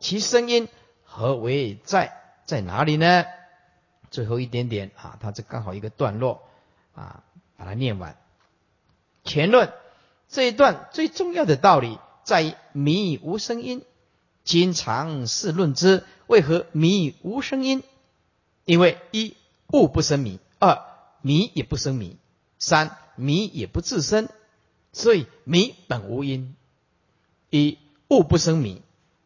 [0.00, 0.68] 其声音
[1.04, 3.26] 何为在在哪里呢？
[4.10, 6.40] 最后一点点啊，它这刚好一个段落
[6.94, 7.24] 啊，
[7.58, 8.16] 把它念完。
[9.22, 9.70] 前论
[10.30, 13.84] 这一段最重要的道理在于迷无声音。
[14.44, 17.82] 经常是论之，为何迷无声音？
[18.64, 19.36] 因为一。
[19.72, 20.82] 物不生迷，二
[21.20, 22.16] 迷也不生迷，
[22.58, 24.30] 三迷也不自生，
[24.94, 26.56] 所以迷本无因。
[27.50, 27.76] 一
[28.08, 28.80] 物不生迷，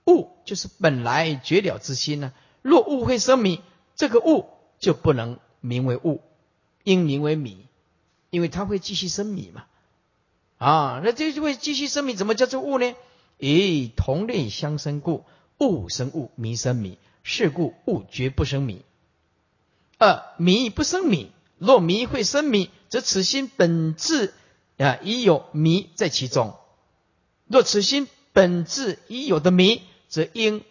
[0.04, 2.32] 物就是本来绝了之心呢。
[2.60, 3.60] 若物会生迷，
[3.94, 4.48] 这个物
[4.80, 6.22] 就不能名为物，
[6.82, 7.66] 应名为迷，
[8.30, 9.66] 因为它会继续生迷嘛。
[10.58, 12.96] 啊，那这就会继续生迷，怎么叫做物呢？
[13.38, 15.24] 以同类相生故，
[15.58, 18.82] 物生物，迷生迷，是故物绝不生迷。
[19.98, 24.32] 二迷不生迷，若迷会生迷，则此心本质
[24.78, 26.56] 啊已有迷在其中。
[27.46, 30.64] 若此心本质已有的迷，则应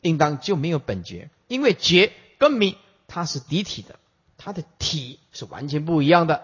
[0.00, 3.98] 应当就没有本觉，因为觉跟迷它是敌体的，
[4.38, 6.42] 它的体是完全不一样的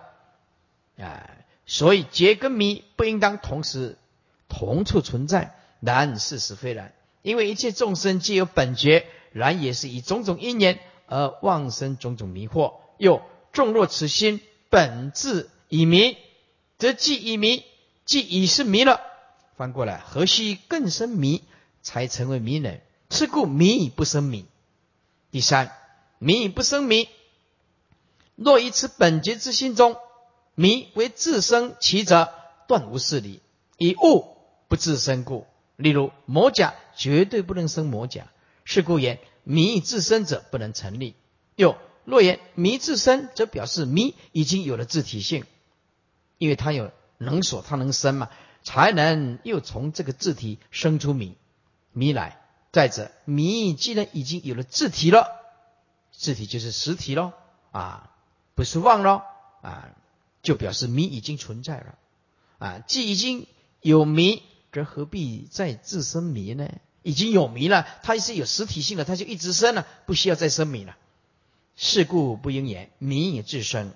[0.98, 1.30] 啊。
[1.64, 3.96] 所以觉跟迷不应当同时
[4.48, 5.54] 同处存在。
[5.80, 10.80] 然事实非然，因为一切众生皆有本觉，然也是以种种因缘。
[11.08, 14.40] 而妄生种种迷惑，又众若此心
[14.70, 16.16] 本质已迷，
[16.78, 17.64] 则既已迷，
[18.04, 19.00] 既已是迷了。
[19.56, 21.42] 翻过来，何须更生迷，
[21.82, 22.80] 才成为迷人？
[23.10, 24.44] 是故迷已不生迷。
[25.30, 25.72] 第三，
[26.18, 27.08] 迷已不生迷。
[28.36, 29.96] 若以此本觉之心中，
[30.54, 32.32] 迷为自生其者，
[32.68, 33.40] 断无是理。
[33.78, 34.36] 以物
[34.68, 38.26] 不自生故，例如魔甲绝对不能生魔甲。
[38.64, 39.18] 是故言。
[39.48, 41.14] 迷自身者不能成立。
[41.56, 45.46] 又若言迷自身，则表示迷已经有了自体性，
[46.36, 48.28] 因为它有能所，它能生嘛，
[48.62, 51.34] 才能又从这个自体生出迷
[51.92, 52.42] 迷来。
[52.72, 55.26] 再者，迷既然已经有了自体了，
[56.12, 57.32] 自体就是实体喽
[57.72, 58.12] 啊，
[58.54, 59.22] 不是妄喽
[59.62, 59.88] 啊，
[60.42, 61.94] 就表示迷已经存在了
[62.58, 63.46] 啊，既已经
[63.80, 66.68] 有迷，则何必再自生迷呢？
[67.02, 70.96] 已经有迷了，它是有实体性的，它就一直生了，不需要再生迷了。
[71.76, 73.92] 是故不应言迷也自生。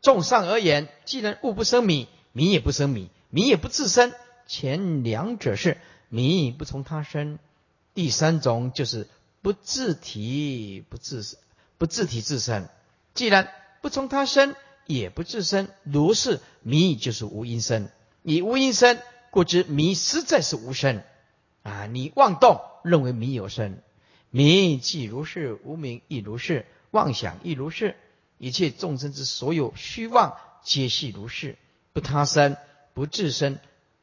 [0.00, 4.12] 众上而言，既然物不生迷，迷也不生迷，迷也不自生。
[4.46, 7.38] 前两者是迷不从他生，
[7.92, 9.08] 第三种就是
[9.42, 11.36] 不自体不自
[11.76, 12.68] 不自体自生。
[13.14, 14.54] 既然不从他生，
[14.86, 17.88] 也不自生，如是迷就是无因生。
[18.22, 18.98] 以无因生，
[19.30, 21.02] 故知迷实在是无生。
[21.68, 23.78] 啊，你妄动，认为名有生，
[24.30, 27.96] 迷既如是，无名亦如是，妄想亦如是，
[28.38, 31.58] 一切众生之所有虚妄，皆系如是，
[31.92, 32.56] 不他生，
[32.94, 33.58] 不自生，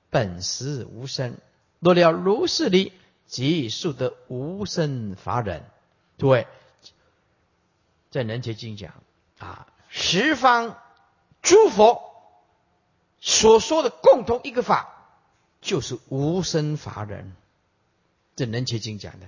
[0.10, 1.38] 本实无生。
[1.80, 2.94] 若了如是理，
[3.26, 5.64] 即速得无生法忍。
[6.18, 6.48] 诸位，
[8.12, 8.94] 在《能结经》讲
[9.40, 10.78] 啊，十方
[11.42, 12.02] 诸佛
[13.20, 14.90] 所说的共同一个法，
[15.62, 17.36] 就是无生法忍。
[18.36, 19.28] 这《能切经》讲的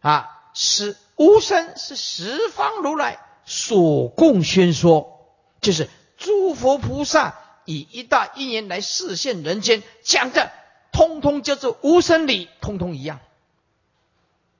[0.00, 5.30] 啊，是无生是十方如来所共宣说，
[5.60, 10.50] 就是诸佛菩萨以一大因缘来示现人间讲的，
[10.92, 13.20] 通通叫做无生理，通通一样。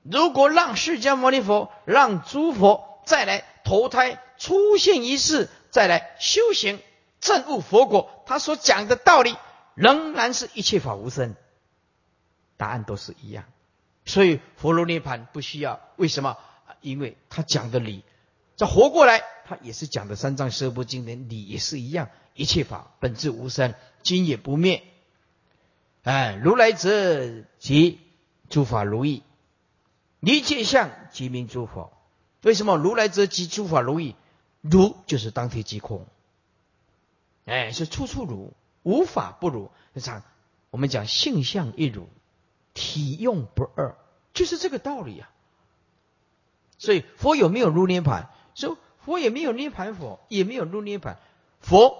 [0.01, 6.79] 如果让释迦牟尼佛让诸佛再来投胎出现一世，再来修行
[7.19, 9.35] 证悟佛果，他所讲的道理
[9.73, 11.35] 仍然是一切法无生。
[12.57, 13.45] 答案都是一样，
[14.05, 15.81] 所以佛罗涅盘不需要。
[15.97, 16.37] 为什么？
[16.81, 18.03] 因为他讲的理，
[18.55, 22.09] 这活过来，他也是讲的三藏十部经的理也是一样。
[22.33, 24.83] 一切法本质无生，今也不灭。
[26.03, 27.99] 哎，如来者即
[28.49, 29.23] 诸法如意，
[30.19, 31.91] 一切相即名诸佛。
[32.43, 34.15] 为什么如来者即诸法如意？
[34.61, 36.05] 如就是当体即空。
[37.45, 39.71] 哎，是处处如，无法不如。
[40.01, 40.23] 常
[40.69, 42.09] 我们讲性相一如。
[42.75, 43.95] 体用不二，
[44.35, 45.31] 就是这个道理啊。
[46.77, 48.29] 所以佛有没有入涅盘？
[48.53, 51.17] 说佛也没有涅盘，佛也没有入涅盘。
[51.61, 51.97] 佛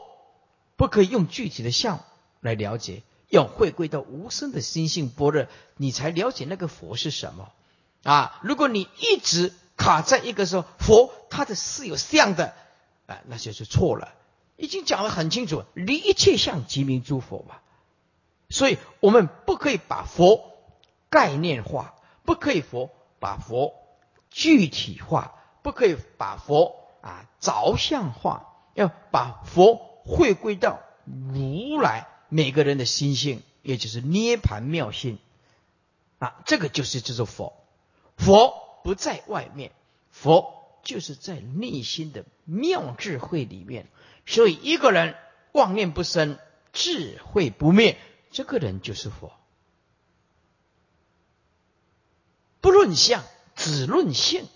[0.76, 2.04] 不可以用具体的相
[2.42, 7.52] 来了解，要回归到无声的心性般若，你才了解那个佛是什么
[8.04, 8.40] 啊。
[8.44, 12.54] 如果你一直卡在一个说佛，它的是有相的，
[13.08, 14.14] 啊，那就是错了。
[14.58, 17.56] 已经讲得很清楚，离一切相即名诸佛嘛。
[18.50, 20.52] 所以我们不可以把佛。
[21.10, 22.90] 概念化不可以佛
[23.20, 23.74] 把佛
[24.30, 35.20] 具体化，不可以把佛啊着相化，要把佛回归到如来每个人的心性，也就是涅盘妙性
[36.20, 37.54] 啊，这个就是叫做佛。
[38.18, 39.72] 佛不在外面，
[40.10, 43.88] 佛就是在内心的妙智慧里面。
[44.26, 45.16] 所以一个人
[45.52, 46.40] 妄念不生，
[46.74, 47.98] 智慧不灭，
[48.32, 49.32] 这个人就是佛。
[52.66, 53.22] 不论相，
[53.56, 54.48] 只论性。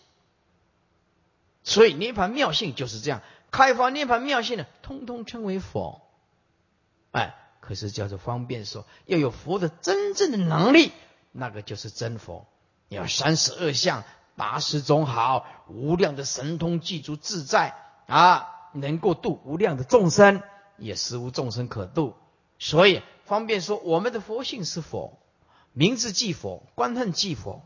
[1.61, 6.01] 所以涅盘妙性就是这样，开发涅盘妙性的，通通称为佛。
[7.11, 10.91] 哎，可是叫做方便说，要有佛的真正的能力，
[11.31, 12.47] 那个就是真佛。
[12.87, 14.03] 要三十二相，
[14.35, 17.75] 八十种好，无量的神通，具足自在
[18.07, 20.41] 啊，能够度无量的众生，
[20.77, 22.15] 也实无众生可度。
[22.57, 25.19] 所以方便说，我们的佛性是佛，
[25.73, 27.63] 名字即佛，观恨即佛。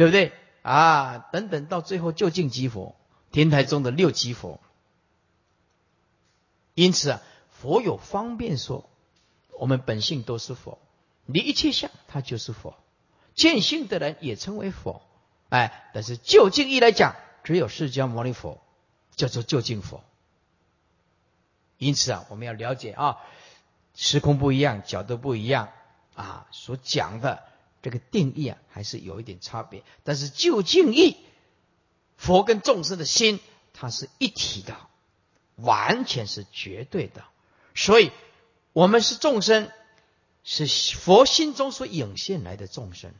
[0.00, 0.32] 对不对
[0.62, 1.18] 啊？
[1.30, 2.96] 等等，到最后就近即佛，
[3.32, 4.58] 天台中的六即佛。
[6.72, 8.88] 因此啊，佛有方便说，
[9.58, 10.78] 我们本性都是佛，
[11.26, 12.78] 离一切相，它就是佛。
[13.34, 15.02] 见性的人也称为佛，
[15.50, 18.58] 哎，但是就近义来讲，只有释迦牟尼佛
[19.16, 20.02] 叫做就近佛。
[21.76, 23.18] 因此啊，我们要了解啊，
[23.94, 25.68] 时空不一样，角度不一样
[26.14, 27.49] 啊，所讲的。
[27.82, 29.82] 这个定义啊，还是有一点差别。
[30.04, 31.16] 但是就近义，
[32.16, 33.40] 佛跟众生的心，
[33.72, 34.76] 它是一体的，
[35.56, 37.24] 完全是绝对的。
[37.74, 38.12] 所以，
[38.74, 39.70] 我们是众生，
[40.44, 43.12] 是佛心中所涌现来的众生。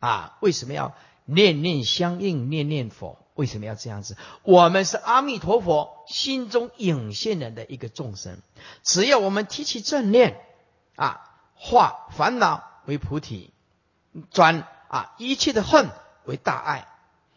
[0.00, 3.18] 啊，为什么要念念相应，念念佛？
[3.36, 4.18] 为什么要这样子？
[4.42, 8.38] 我们是阿弥陀佛心中涌现来的一个众生。
[8.82, 10.38] 只要我们提起正念，
[10.96, 11.26] 啊。
[11.62, 13.52] 化烦恼为菩提，
[14.30, 15.90] 转啊一切的恨
[16.24, 16.88] 为大爱，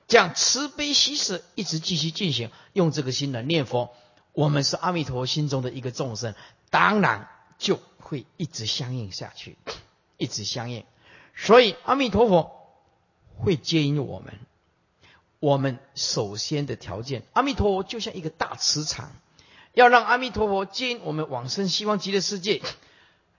[0.07, 3.93] 这样慈悲喜舍一直继续进行，用这个心来念佛。
[4.31, 6.35] 我们是阿弥陀佛心中的一个众生，
[6.69, 9.57] 当然就会一直相应下去，
[10.17, 10.85] 一直相应。
[11.35, 12.49] 所以阿弥陀佛
[13.37, 14.39] 会接引我们。
[15.39, 19.11] 我们首先的条件，阿弥陀佛就像一个大磁场，
[19.73, 22.61] 要让阿弥陀佛接引我们往生西方极乐世界，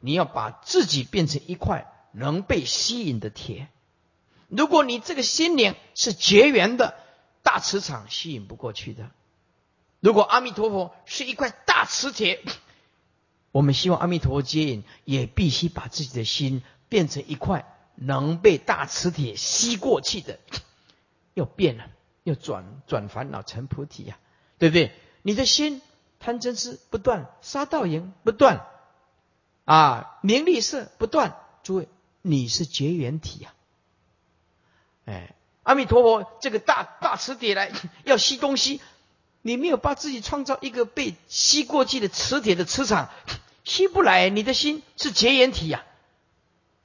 [0.05, 3.69] 你要把自己变成一块能被吸引的铁。
[4.49, 6.95] 如果你这个心灵是结缘的，
[7.43, 9.11] 大磁场吸引不过去的。
[10.01, 12.43] 如果阿弥陀佛是一块大磁铁，
[13.51, 20.39] 我们希望阿弥陀佛接引，也必须把自己的心变成一块能被大磁铁吸过去的。
[21.33, 21.87] 要变了，
[22.25, 24.19] 要转转烦恼成菩提呀，
[24.59, 24.93] 对不对？
[25.23, 25.81] 你的心
[26.21, 28.67] 贪嗔痴不断，杀盗淫不断，
[29.65, 31.37] 啊，名利色不断。
[31.63, 31.89] 诸位，
[32.21, 33.55] 你是结缘体呀。
[35.07, 37.73] 哎，阿弥陀佛，这个大大磁铁来
[38.05, 38.81] 要吸东西，
[39.41, 43.11] 你没有把自己创造一个被吸过去的磁铁的磁场，
[43.65, 44.29] 吸不来。
[44.29, 45.85] 你的心是结缘体呀，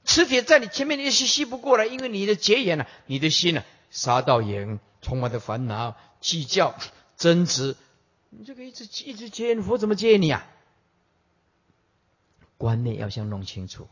[0.04, 6.74] 磁铁在你前面你吸吸不过来，因为你的结缘了，你的心呢，杀到眼，充满的烦恼、计较、
[7.18, 7.76] 争执，
[8.30, 10.46] 你这个一直一直结缘，佛怎么接你啊？
[12.60, 13.88] 观念要先弄清楚。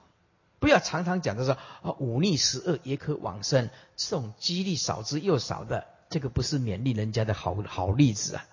[0.59, 8.47] 不要常常讲的说啊，忤逆十恶也可往生，这种几率少之又少的，这个不是勉励人家的好好例子啊！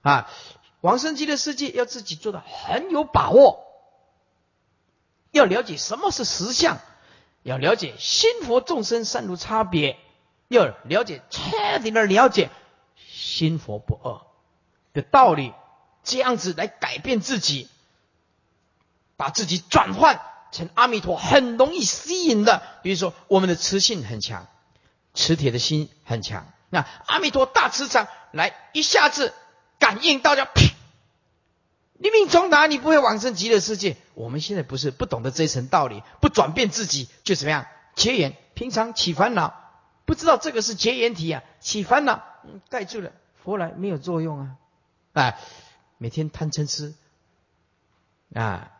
[0.00, 0.30] 啊，
[0.80, 3.66] 往生极乐世界要自己做的很有把握，
[5.32, 6.78] 要了解什么是实相，
[7.42, 9.98] 要了解心佛众生三如差别，
[10.48, 12.50] 要了解彻底的了解
[12.96, 14.22] 心佛不二
[14.94, 15.52] 的道理，
[16.04, 17.68] 这样子来改变自己，
[19.16, 20.20] 把自己转换。
[20.52, 24.46] 成阿弥陀很容易吸引的，比如说我们的磁性很强，
[25.14, 26.46] 磁铁的心很强。
[26.68, 29.32] 那阿弥陀大磁场来一下子
[29.78, 30.52] 感应到，叫啪！
[31.94, 32.66] 你命从哪？
[32.66, 33.96] 你不会往生极乐世界。
[34.12, 38.36] 我们现在不是不懂得这一层道理，不转变自己就怎么样结缘？
[38.52, 39.54] 平常起烦恼，
[40.04, 42.22] 不知道这个是结缘体啊，起烦恼
[42.68, 43.10] 盖住了，
[43.42, 44.56] 佛来没有作用啊！
[45.14, 45.38] 啊，
[45.96, 46.92] 每天贪嗔痴
[48.34, 48.70] 啊，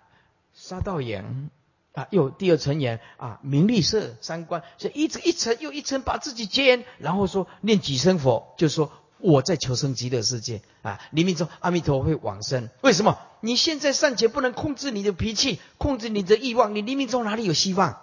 [0.55, 1.51] 杀道眼。
[1.95, 12.71] 啊，又第二层眼啊，名利色三观，所以一层一层又一层把自己接，然后说念几声佛，就说我在求生极乐世界啊，黎明中阿弥陀会往生。
[12.81, 13.19] 为什么？
[13.41, 18.01] 你现在尚且不能控制你的脾气，控制你的欲望，你黎明中哪里有希望？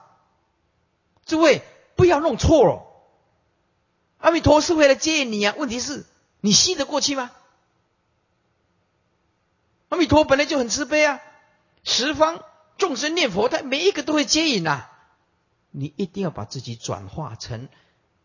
[1.25, 1.63] 诸位
[1.95, 2.85] 不要弄错了，
[4.19, 6.05] 阿弥陀是为了接你啊，问题是
[6.41, 7.31] 你吸得过去吗？
[9.87, 11.19] 阿弥陀本来就很慈悲啊，
[11.83, 12.43] 十方。
[12.77, 14.87] 众生念佛，他每一个都会接引呐。
[15.71, 17.67] 你一定要把自己转化成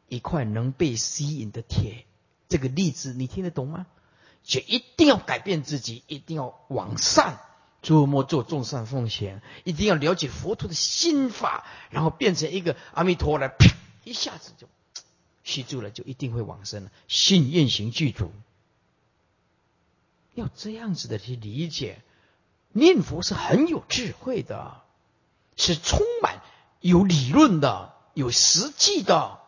[0.09, 2.07] 一块能被吸引的铁。
[2.49, 3.87] 这个例子你听得懂吗？
[4.45, 7.41] 就一定要改变自己，一定要往善，
[7.83, 13.75] 做莫做众善奉献，一定要了解佛陀的心法，然后变成一个阿弥陀来，啪
[14.05, 14.69] 一下子就
[15.43, 16.93] 吸住了，就一定会往生了。
[17.09, 18.31] 信愿行具足，
[20.35, 22.01] 要这样子的去理解。
[22.75, 24.83] 念佛是很有智慧的，
[25.57, 26.43] 是充满
[26.81, 29.39] 有理论的、有实际的。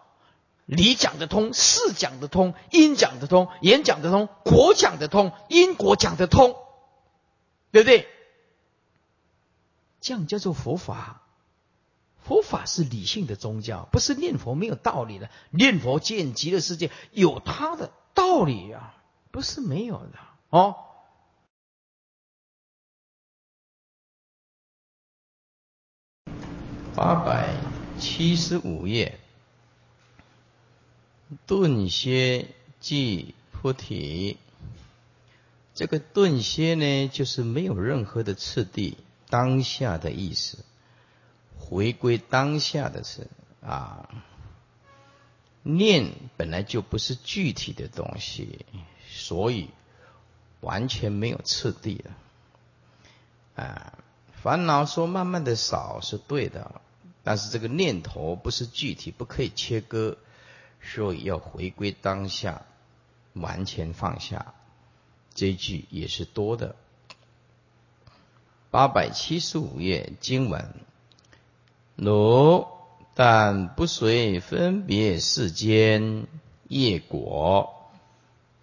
[0.65, 6.57] 理讲得通，事讲得通，因讲得通，言讲得通，果讲得通，因果讲得通，
[7.71, 8.09] 对不对？
[10.01, 11.23] 这样叫做佛法。
[12.25, 15.31] 佛法是理性的宗教，不是念佛没有道理的。
[15.51, 18.95] 念佛见极乐世界有它的道理呀，
[19.31, 20.19] 不是没有的
[20.51, 20.75] 哦。
[26.97, 27.55] 八百
[27.99, 29.19] 七十五页，
[31.47, 32.49] 顿歇
[32.81, 34.39] 即菩提。
[35.75, 38.97] 这个顿歇呢，就是没有任何的次第，
[39.29, 40.65] 当下的意思，
[41.59, 43.29] 回归当下的事
[43.61, 44.09] 啊。
[45.63, 48.65] 念本来就不是具体的东西，
[49.07, 49.69] 所以
[50.61, 52.11] 完全没有次第的
[53.63, 53.99] 啊。
[54.47, 56.81] 烦恼说慢慢的少是对的。
[57.25, 60.19] 但是这个念头不是具体，不可以切割，
[60.81, 62.63] 所以要回归当下，
[63.33, 64.55] 完全放下。
[65.35, 66.77] 这句也是多的。
[68.71, 70.75] 八百七十五页经文：
[71.97, 72.69] 如
[73.15, 76.29] 但不随分别世间
[76.69, 77.91] 业果，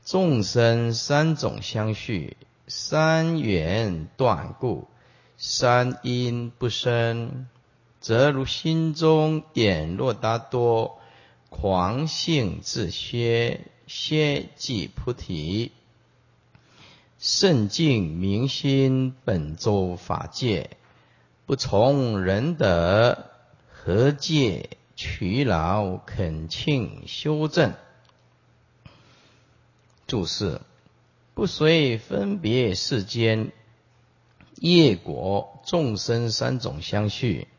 [0.06, 2.38] 众生三种相续，
[2.70, 4.88] 三缘断故，
[5.46, 7.48] 三因不生。
[8.00, 11.02] 则如心中点若达多，
[11.50, 15.74] 狂性自歇，歇即菩提。
[17.20, 20.70] 圣境明心本周法界，
[21.46, 23.26] 不从人德，
[23.70, 27.74] 何借取劳恳请修正？
[30.08, 30.62] 注释：
[31.34, 33.52] 不随分别世间
[34.64, 37.50] 业果众生三种相续，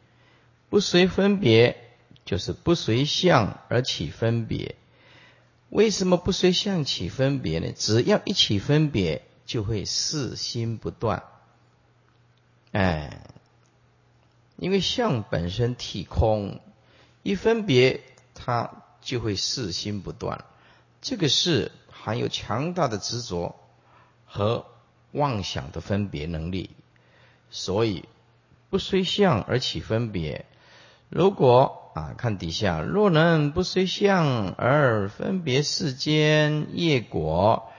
[0.71, 1.77] 不随分别
[2.25, 4.77] 就是不随相而起分别。
[5.69, 7.73] 为什么不随相起分别呢？
[7.77, 11.25] 只要一起分别，就会四心不断。
[12.73, 13.27] 哎，
[14.57, 16.59] 因为相本身体空，
[17.23, 18.01] 一分别
[18.33, 20.47] 它就会四心不断。
[21.03, 23.55] 这个是含有强大的执着
[24.25, 24.65] 和
[25.13, 26.71] 妄想的分别能力，
[27.55, 28.05] 所以
[28.69, 30.45] 不随相而起分别。
[31.09, 37.71] 如果啊，看底下，若能不随相而分别世间业果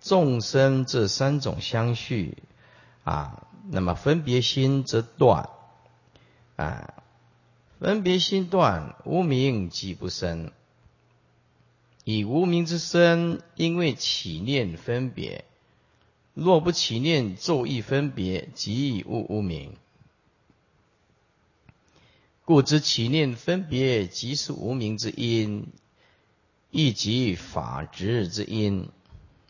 [0.00, 2.38] 众生这三种相续
[3.04, 5.50] 啊，那么分别心则断
[6.56, 6.94] 啊，
[7.78, 10.52] 分别心断，无明即不生。
[12.04, 15.44] 以无名之身，因为起念分别，
[16.40, 19.76] 若不起念昼意分别，即无无名。
[22.44, 25.66] 故知起念分别，即是无名之因，
[26.70, 28.88] 亦即法执之因。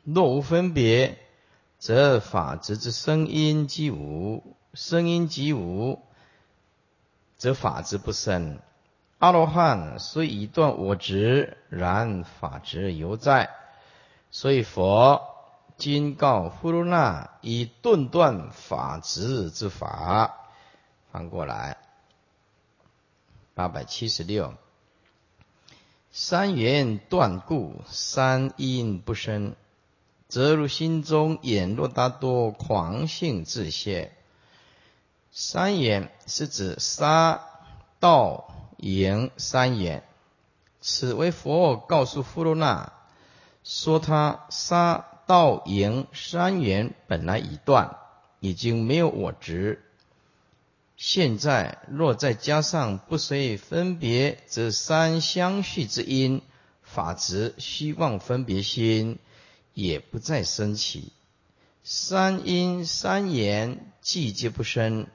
[0.03, 1.19] 若无分别，
[1.79, 6.01] 则法执之声音即无；声音即无，
[7.37, 8.61] 则法执不生。
[9.19, 13.51] 阿罗汉虽已断我执，然法执犹在。
[14.31, 15.38] 所以佛
[15.79, 20.35] 今告呼噜那，以顿断法执之法。
[21.13, 21.79] 翻过来。
[23.55, 24.55] 八百七十六，
[26.13, 29.57] 三缘断故，三因不生，
[30.29, 34.17] 则如心中眼若达多狂性自现。
[35.33, 37.41] 三缘是指杀、
[37.99, 40.05] 盗、淫三缘。
[40.81, 42.93] 此为佛告诉富罗那，
[43.65, 47.99] 说他杀、盗、淫三缘本来已断，
[48.41, 49.85] 已经没有我执。
[50.97, 56.41] 现在若再加上不随分别，则三相续之因
[56.83, 59.19] 法执虚妄分别心
[59.75, 61.13] 也不再升起，
[61.85, 65.09] 三因三言既皆不生，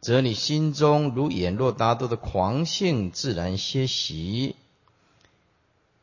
[0.00, 4.53] 则你心中如眼若达多的狂性自然歇息。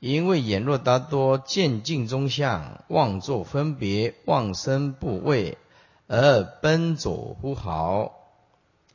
[0.02, 5.60] 因为眼若达多见镜中相，妄作分别，妄生部位
[6.08, 8.18] 而奔走呼号。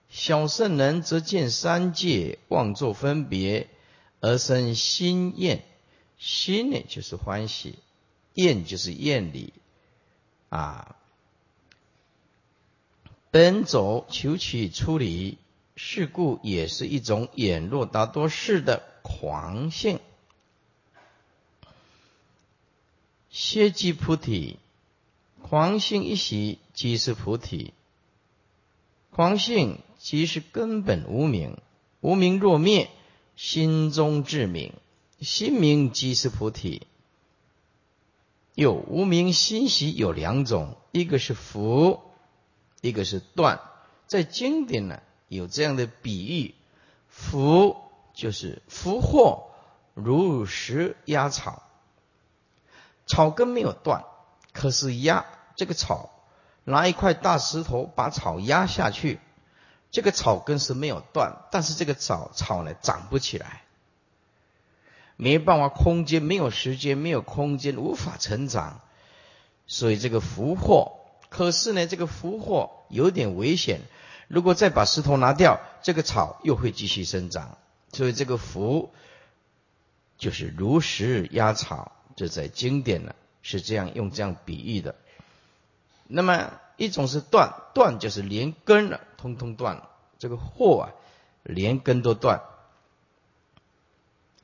[0.08, 3.68] 小圣人则见三界妄作分别，
[4.20, 5.62] 而生心厌。
[6.18, 7.74] 心呢，就是欢喜；
[8.34, 9.52] 厌就是厌离。
[10.48, 10.96] 啊，
[13.30, 15.38] 奔走求取出离，
[15.76, 20.00] 是故也是一种眼若达多事的狂性。
[23.38, 24.58] 歇即菩提，
[25.42, 27.74] 狂性一息即是菩提。
[29.10, 29.78] 狂性。
[29.98, 31.58] 即是根本无明，
[32.00, 32.90] 无明若灭，
[33.34, 34.72] 心中自明，
[35.20, 36.86] 心明即是菩提。
[38.54, 42.00] 有无明心习有两种，一个是福，
[42.82, 43.60] 一个是断。
[44.06, 46.54] 在经典呢有这样的比喻，
[47.08, 47.76] 福
[48.14, 49.48] 就是福祸
[49.94, 51.65] 如石压草，
[53.06, 54.04] 草根没有断，
[54.52, 56.10] 可是压这个草，
[56.64, 59.20] 拿一块大石头把草压下去。
[59.92, 63.62] 这个草根是没有断，但是这个草草呢长不起来，
[65.16, 68.80] 没办法，空间没有时间，没有空间，无法成长，
[69.66, 70.98] 所以这个福祸。
[71.30, 73.80] 可是呢，这个福祸有点危险，
[74.28, 77.56] 如果再把石头拿掉，这个草又会继续生长。
[77.92, 78.92] 所以这个福
[80.18, 84.96] 就是如石压草，这在经典呢是这样用这样比喻的。
[86.08, 86.50] 那么。
[86.78, 89.88] 一种是断，断就是连根了，通通断了。
[90.18, 90.92] 这个祸啊，
[91.42, 92.42] 连根都断。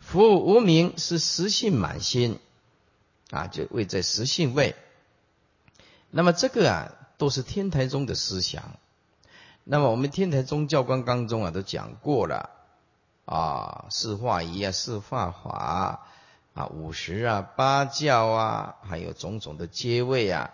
[0.01, 2.39] 福无名是实性满心
[3.31, 4.75] 啊，就位在实性位。
[6.11, 8.79] 那么这个啊，都是天台宗的思想。
[9.62, 12.49] 那么我们天台宗教官当中啊，都讲过了
[13.27, 16.07] 啊，四化仪啊，四化法
[16.55, 20.50] 啊，五十啊，八教啊，还有种种的阶位啊。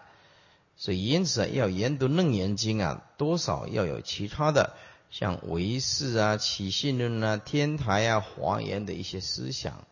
[0.76, 4.74] 所以，因此要研读《楞严经》啊，多少要有其他的，
[5.11, 9.84] 像唯识啊、起信论啊、天台啊、华严的一些思想。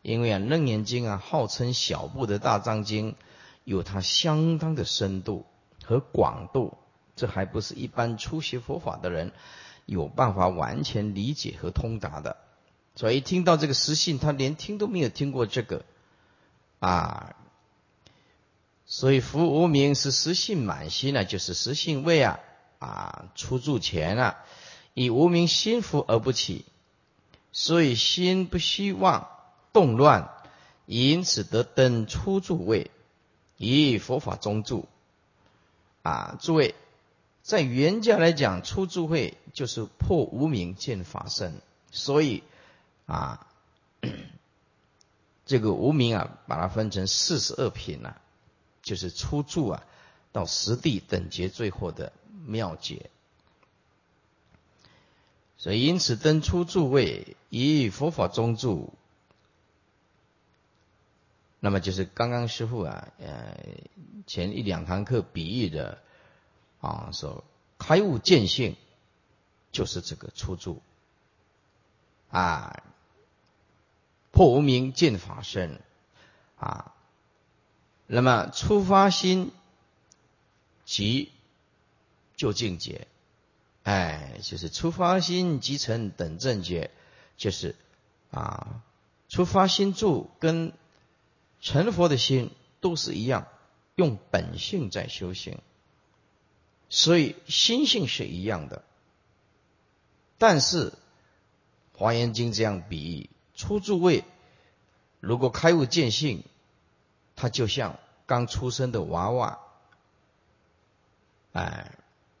[0.00, 3.16] 因为啊，《楞严经》啊，号称小部的大藏经，
[3.64, 5.44] 有它相当的深度
[5.84, 6.78] 和广度，
[7.16, 9.32] 这还不是一般初学佛法的人
[9.84, 12.38] 有办法完全理解和通达的。
[12.98, 15.84] 所以，听到这个实信，他连听都没有听过这个
[16.80, 17.36] 啊。
[18.86, 22.40] 所以福无名是实性满心呢，就是实性位啊
[22.80, 24.38] 啊出住前啊，
[24.94, 26.64] 以无名心福而不起，
[27.52, 29.28] 所以心不希望
[29.72, 30.30] 动乱，
[30.86, 32.90] 因此得登出住位，
[33.58, 34.88] 以佛法中住
[36.02, 36.74] 啊，诸位。
[37.42, 41.54] 在原教来讲，初住会就是破无明见法身，
[41.92, 42.42] 所以
[43.08, 43.48] 啊，
[45.44, 48.20] 这个无明啊，把它分成四十二品啊，
[48.82, 49.84] 就是初住啊
[50.30, 52.12] 到实地等觉最后的
[52.46, 53.10] 妙解。
[55.56, 58.92] 所以因此登初住位，以佛法中住，
[61.58, 63.58] 那么就是刚刚师傅啊，呃，
[64.28, 65.98] 前一两堂课比喻的。
[66.80, 67.42] 啊，说
[67.76, 68.76] 开悟见性
[69.72, 70.80] 就是这个初住
[72.30, 72.84] 啊，
[74.38, 75.80] 破无明见法身
[76.58, 76.94] 啊，
[78.06, 79.50] 那么出发心
[80.84, 81.32] 即
[82.36, 83.08] 就境界，
[83.82, 86.92] 哎，就是出发心即成等正觉，
[87.36, 87.74] 就是
[88.30, 88.84] 啊，
[89.28, 90.72] 出发心住跟
[91.60, 93.48] 成佛的心都是一样，
[93.96, 95.60] 用本性在修行。
[96.88, 98.84] 所以心性是一样的，
[100.38, 100.90] 但是
[101.94, 104.22] 《华严经》这样比喻：初住位
[105.18, 106.44] 如果开悟见性，
[107.34, 109.58] 它就像刚出生的娃娃，
[111.52, 111.90] 哎，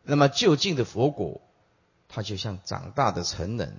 [0.04, 1.40] 那么就近的佛果，
[2.08, 3.76] 它就像长大的成人。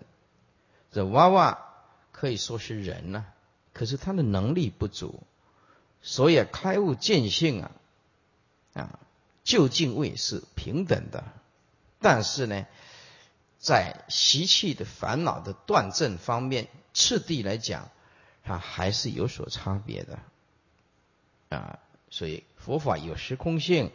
[0.91, 1.65] 这娃娃
[2.11, 3.25] 可以说是人呢，
[3.73, 5.23] 可是他的能力不足，
[6.01, 7.71] 所以开悟见性啊，
[8.73, 8.99] 啊。
[9.45, 11.23] 就近位是平等的，
[11.99, 12.67] 但是呢，
[13.59, 17.91] 在习气的烦恼的断正方面，次第来讲，
[18.43, 20.19] 它还是有所差别的
[21.49, 21.79] 啊。
[22.09, 23.91] 所以佛法有时空性，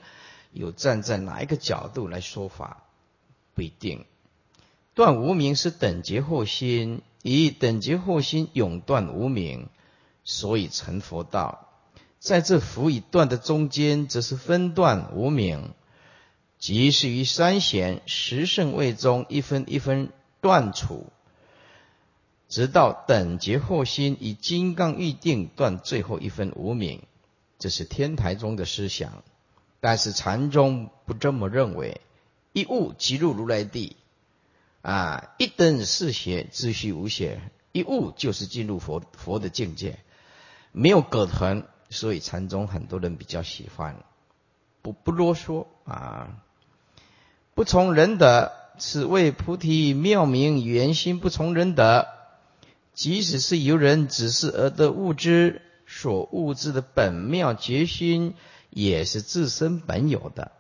[0.53, 2.85] 有站在哪一个角度来说法
[3.55, 4.05] 不一定。
[4.95, 9.69] 断无名是等觉后心，以等觉后心永断无名，
[10.23, 11.69] 所以成佛道。
[12.21, 15.75] 在这佛与断的中间，则是分段无名，
[16.65, 20.11] 即是于三贤十圣位中一分一分
[20.41, 21.09] 断处，
[22.49, 27.03] 直到等觉后心以金刚预定断最后一分无名，
[27.59, 29.23] 这是天台中的思想。
[29.81, 32.01] 但是禅宗不这么认为，
[32.55, 33.99] 一悟即入如来地，
[34.81, 37.43] 啊，一灯是邪，自虚无邪，
[37.73, 39.99] 一悟就是进入佛佛的境界，
[40.73, 41.67] 没有隔腾。
[41.91, 44.03] 所以禅宗很多人比较喜欢，
[44.81, 46.43] 不不啰嗦啊，
[47.55, 52.09] 不从人德，此谓菩提妙明圆心不从人德。
[52.95, 58.35] 即使是由人指示而得物之，所物之的本妙觉心，
[58.71, 60.53] 也是自身本有的，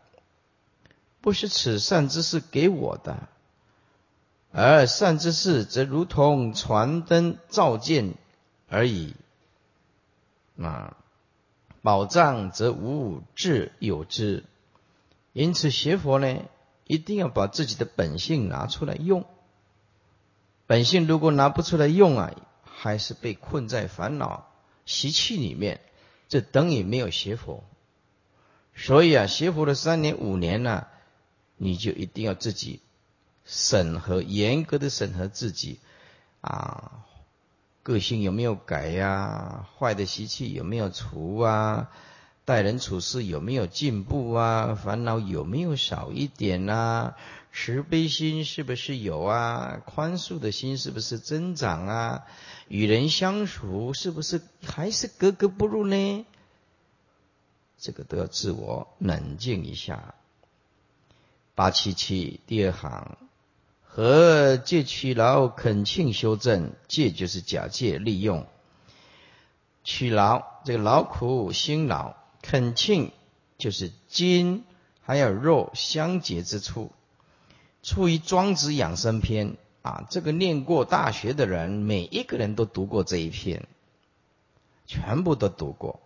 [1.21, 3.29] 不是此善之事给我的，
[4.53, 8.15] 而善之事则如同传灯照见
[8.69, 9.15] 而已，
[10.61, 10.97] 啊。
[11.83, 14.43] 宝藏则无智有之，
[15.35, 16.39] 因此学佛呢，
[16.87, 19.25] 一定要把自己的本性拿出来用。
[20.67, 22.33] 本性如果拿不出来用啊，
[22.65, 24.49] 还是被困在烦恼
[24.87, 25.81] 习气里面，
[26.29, 27.65] 这等于没有学佛。
[28.75, 30.87] 所以啊，学佛的三年五年呢，
[31.57, 32.81] 你就一定要自己
[33.45, 35.79] 审核，严格的审核自己
[36.41, 37.05] 啊。
[37.83, 39.69] 个性有没有改呀？
[39.79, 41.91] 坏的习气有没有除啊？
[42.45, 44.75] 待人处事有没有进步啊？
[44.75, 47.17] 烦恼有没有少一点啊？
[47.53, 49.81] 慈悲心是不是有啊？
[49.87, 52.25] 宽恕的心是不是增长啊？
[52.69, 56.27] 与人相处是不是还是格格不入呢？
[57.79, 60.15] 这个都要自我冷静一下。
[61.55, 63.17] 八七七第二行。
[63.87, 68.45] 和借取劳恳请修正，借就是假借利用，
[69.85, 72.17] 取劳这个劳苦辛劳，
[72.47, 73.11] 恳请
[73.57, 74.65] 就是筋
[75.01, 76.93] 还有肉相结之处。
[77.83, 83.67] 出于《庄子养生篇》啊，这个念过大学的人，每一个人都读过这一篇，
[84.87, 86.01] 全部都读过。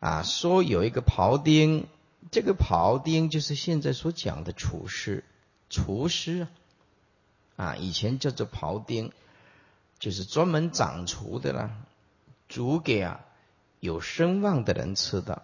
[0.00, 1.86] 啊，说有一个庖丁，
[2.30, 5.24] 这个庖丁就是现在所讲的厨师，
[5.70, 6.46] 厨师。
[7.56, 9.12] 啊，以前叫做庖丁，
[9.98, 11.70] 就是专门掌厨的啦，
[12.48, 13.24] 煮给啊
[13.80, 15.42] 有声望的人吃的。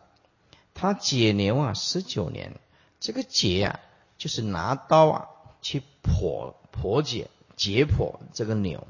[0.74, 2.58] 他解牛啊十九年，
[3.00, 3.80] 这个解啊
[4.18, 5.28] 就是拿刀啊
[5.62, 8.86] 去剖剖解解剖这个牛。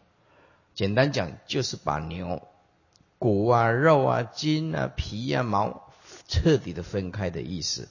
[0.75, 2.43] 简单讲就是把牛
[3.19, 5.93] 骨啊肉啊筋啊皮啊毛
[6.27, 7.89] 彻底的分开的意思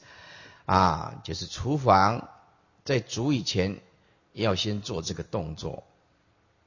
[0.66, 2.30] 啊，就是厨房
[2.84, 3.80] 在煮以前
[4.34, 5.84] 要先做这个动作，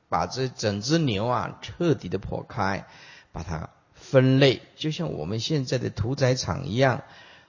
[0.08, 2.86] 把这整只牛啊彻底的剖开，
[3.32, 3.70] 把它
[4.08, 7.02] 分类，就像我们现在的屠宰场一样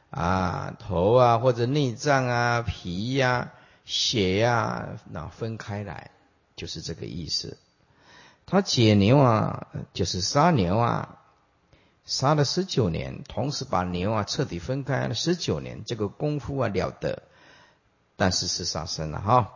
[0.09, 3.51] 啊，头啊或者内脏啊、皮呀、
[3.85, 6.09] 血呀，那分开来，
[6.55, 7.57] 就是这个意思。
[8.47, 11.19] 他解牛啊，就是杀牛啊，
[12.05, 17.21] 杀了十九年，同时把牛啊彻底分开了十九年，这个功夫啊了得，
[18.15, 19.53] 但是是杀生了哈。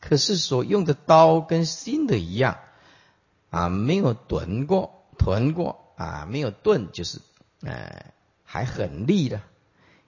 [0.00, 2.58] 可是所用的刀跟新的一样
[3.50, 7.20] 啊，没有钝过，钝过啊，没有钝，就是
[7.62, 8.12] 呃
[8.44, 9.40] 还很利的，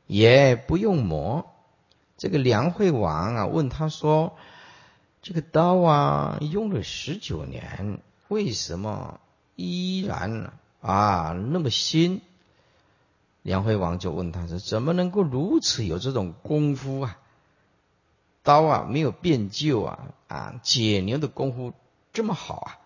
[0.07, 1.53] 也不用磨。
[2.17, 4.37] 这个梁惠王啊问他说。
[5.21, 9.21] 这个刀啊，用了十九年，为什么
[9.57, 12.23] 依然啊那么新？
[13.43, 17.19] 梁惠王就问他说：“怎么能够如此有这种功夫啊？
[18.45, 21.75] 刀啊没有变旧啊啊解牛的功夫
[22.13, 22.79] 这么好啊？”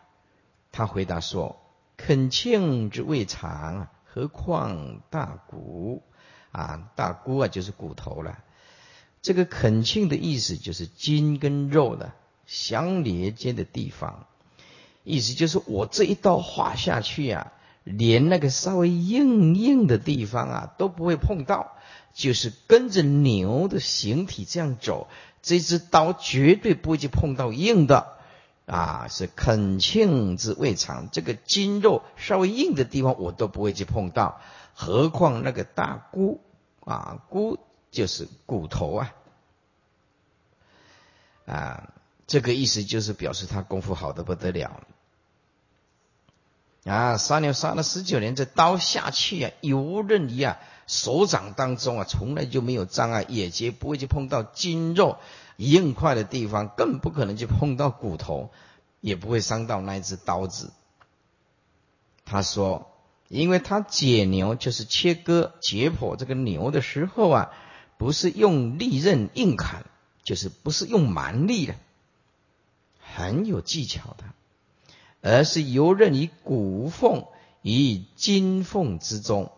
[0.72, 1.60] 他回答说
[2.04, 6.02] ：“肯庆之未尝，何况大骨
[6.50, 6.90] 啊？
[6.96, 8.38] 大骨啊就是骨头了。
[9.20, 12.12] 这个肯庆的意思就是筋跟肉的。”
[12.44, 14.26] 相连接的地方，
[15.04, 17.52] 意思就是我这一刀划下去啊，
[17.84, 21.72] 连那个稍微硬硬的地方啊都不会碰到，
[22.12, 25.06] 就是跟着牛的形体这样走，
[25.40, 28.18] 这支刀绝对不会去碰到硬的
[28.66, 34.40] 啊，是肯庆之未尝，这个筋肉稍微硬的地方我都不会去碰到，
[34.74, 36.40] 何况那个大骨
[36.84, 37.58] 啊，骨
[37.90, 39.14] 就是骨头啊，
[41.46, 41.88] 啊。
[42.24, 44.80] 这个意思就是表示他功夫好的不得了
[46.84, 47.18] 啊！
[47.18, 55.18] 杀牛杀了十九年，这刀下去啊，游刃于啊手掌当中啊，从来就没有障碍，也绝不会去碰到筋肉
[55.70, 58.50] 硬块的地方，更不可能去碰到骨头，
[59.00, 60.72] 也不会伤到那一只刀子。
[62.24, 62.90] 他说，
[63.28, 67.50] 因为他解牛就是切割解剖这个牛的时候啊，
[67.98, 69.84] 不是用利刃硬砍，
[70.22, 71.74] 就是不是用蛮力的。
[73.14, 74.24] 很有技巧的，
[75.20, 77.26] 而是游刃于骨缝
[77.60, 79.52] 与筋缝之中，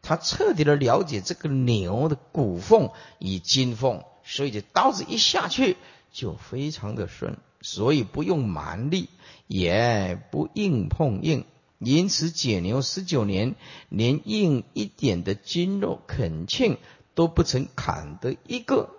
[0.00, 5.76] 他彻底的了解这个牛的骨缝与筋缝，所以这刀子一下去
[6.12, 9.08] 就非常的顺，所以不用蛮力，
[9.48, 11.44] 也不硬碰硬，
[11.80, 13.56] 因此解牛十九年，
[13.88, 16.78] 连硬一点的筋肉啃庆
[17.16, 18.90] 都不曾砍得一个，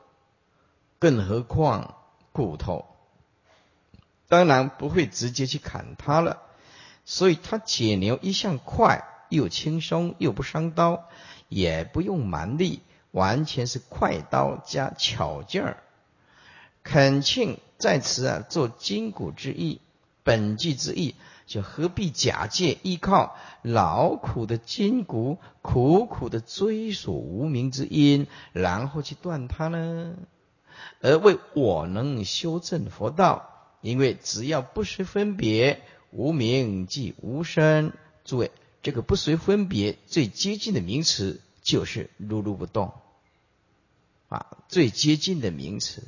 [1.00, 1.96] 更何况
[2.34, 2.86] 骨头。
[4.28, 6.42] 当然不会直接去砍它了，
[7.06, 11.06] 所以他解牛一向快，又轻松，又不伤刀，
[11.48, 12.82] 也不用蛮力，
[13.12, 15.84] 完全是快刀加巧劲儿。
[16.84, 19.80] 恳请在此啊，做筋骨之意，
[20.24, 30.16] 本句之意，就何必假借依靠劳苦的筋骨，苦苦的追索无名之因，然后去断它呢？
[31.02, 33.48] 而为我能修正佛道。
[33.82, 35.82] 因为只要不随分别，
[36.12, 37.94] 无名即无生。
[38.24, 38.52] 诸位，
[38.84, 42.94] 这个不随分别最接近的名词就是如如不动
[44.32, 46.04] 啊，最接近的名词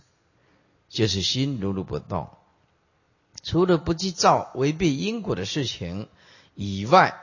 [0.87, 2.29] 就是心如如不动。
[3.41, 6.07] 除了不计造违背因果的事情
[6.55, 7.19] 以外，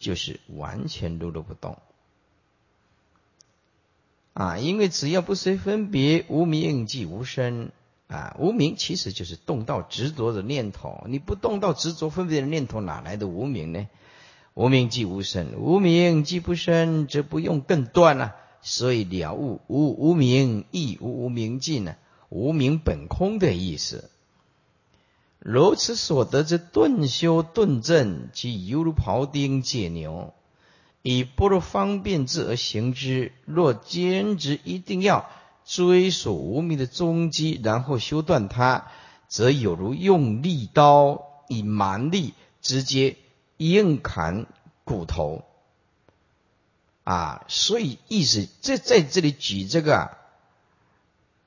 [0.00, 1.78] 就是完全如如不动
[4.32, 4.58] 啊。
[4.58, 7.70] 因为只要不随分别，无名即无生。
[8.08, 13.88] 啊，无名其实就是动到执着的念头，你不动到执着分别的念头，哪来的无名呢？
[14.54, 18.34] 无名即无生，无名即不生，则不用更断了。
[18.62, 21.96] 所以了悟无无名亦无无明尽呢，
[22.28, 24.10] 无名本空的意思。
[25.38, 30.34] 如此所得之顿修顿正，即犹如庖丁解牛，
[31.02, 33.32] 以般若方便智而行之。
[33.44, 35.30] 若坚持一定要。
[35.62, 38.88] 追索无名的踪迹，然后修断它，
[39.28, 43.16] 则有如用利刀以蛮力直接
[43.58, 44.46] 硬砍
[44.82, 45.44] 骨头
[47.10, 47.44] 啊！
[47.48, 50.16] 所以意思在在这里举这个，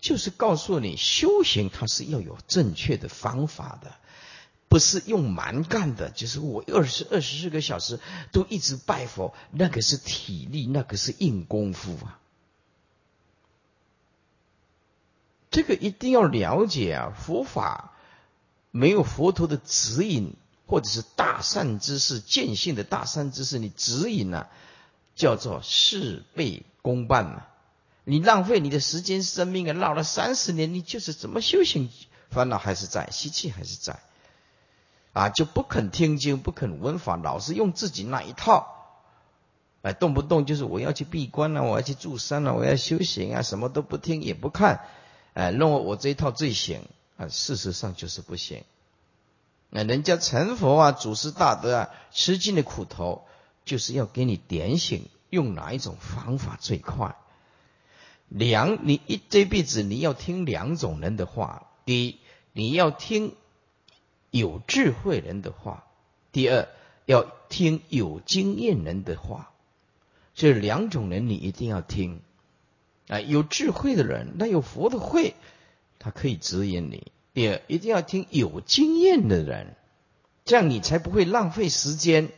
[0.02, 3.96] 就是告诉你修行它是要有正确的方法的，
[4.68, 6.10] 不是用蛮干的。
[6.10, 8.02] 就是我二十二十四个小时
[8.34, 12.20] 都一直拜佛，那个是体力，那个是硬功夫啊。
[15.50, 17.14] 这个一定要了解啊！
[17.18, 17.94] 佛法
[18.72, 20.36] 没有佛陀的指引，
[20.68, 24.48] 或者是大善之士见性的大善之士，你指引呢，
[25.16, 27.46] 叫做事倍功半嘛。
[28.06, 31.90] 你浪费你的时间、生命啊，闹了三十年，你就是怎么修行，
[32.30, 34.00] 烦恼还是在，习气还是在，
[35.14, 38.68] 啊，就不肯听经，不肯闻法，老是用自己那一套，
[39.84, 44.82] 哎，动不动就是我要去闭关了，我要去住山了，我要修行啊，什么都不听也不看，
[45.34, 46.82] 哎，认为我这一套最行
[47.16, 48.66] 啊，事实上就是不行。
[49.70, 53.26] 那人家成佛啊，祖师大德啊，吃尽了苦头，
[53.66, 57.16] 就是要给你点醒，用哪一种方法最快。
[58.30, 62.20] 两，你一这辈子你要听两种人的话：第一，
[62.52, 63.36] 你要听
[64.32, 65.84] 有智慧人的话；
[66.32, 66.68] 第二，
[67.06, 69.52] 要听有经验人的话。
[70.34, 72.22] 这两种人你一定要听
[73.08, 73.20] 啊！
[73.20, 75.36] 有智慧的人，那有佛的慧，
[76.00, 79.76] 他可以指引你；第二，一定要听有经验的人，
[80.44, 82.32] 这样你才不会浪费时间。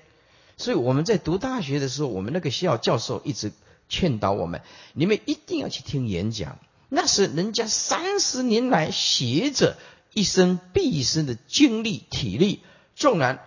[0.57, 3.51] 所以我们在读大学的时候，我们那个校教授一直。
[3.87, 6.57] 劝导我们，你们一定要去听演讲，
[6.89, 9.77] 那是人家三十年来学者
[10.11, 12.61] 一生毕生的精力体力，
[12.95, 13.41] 纵然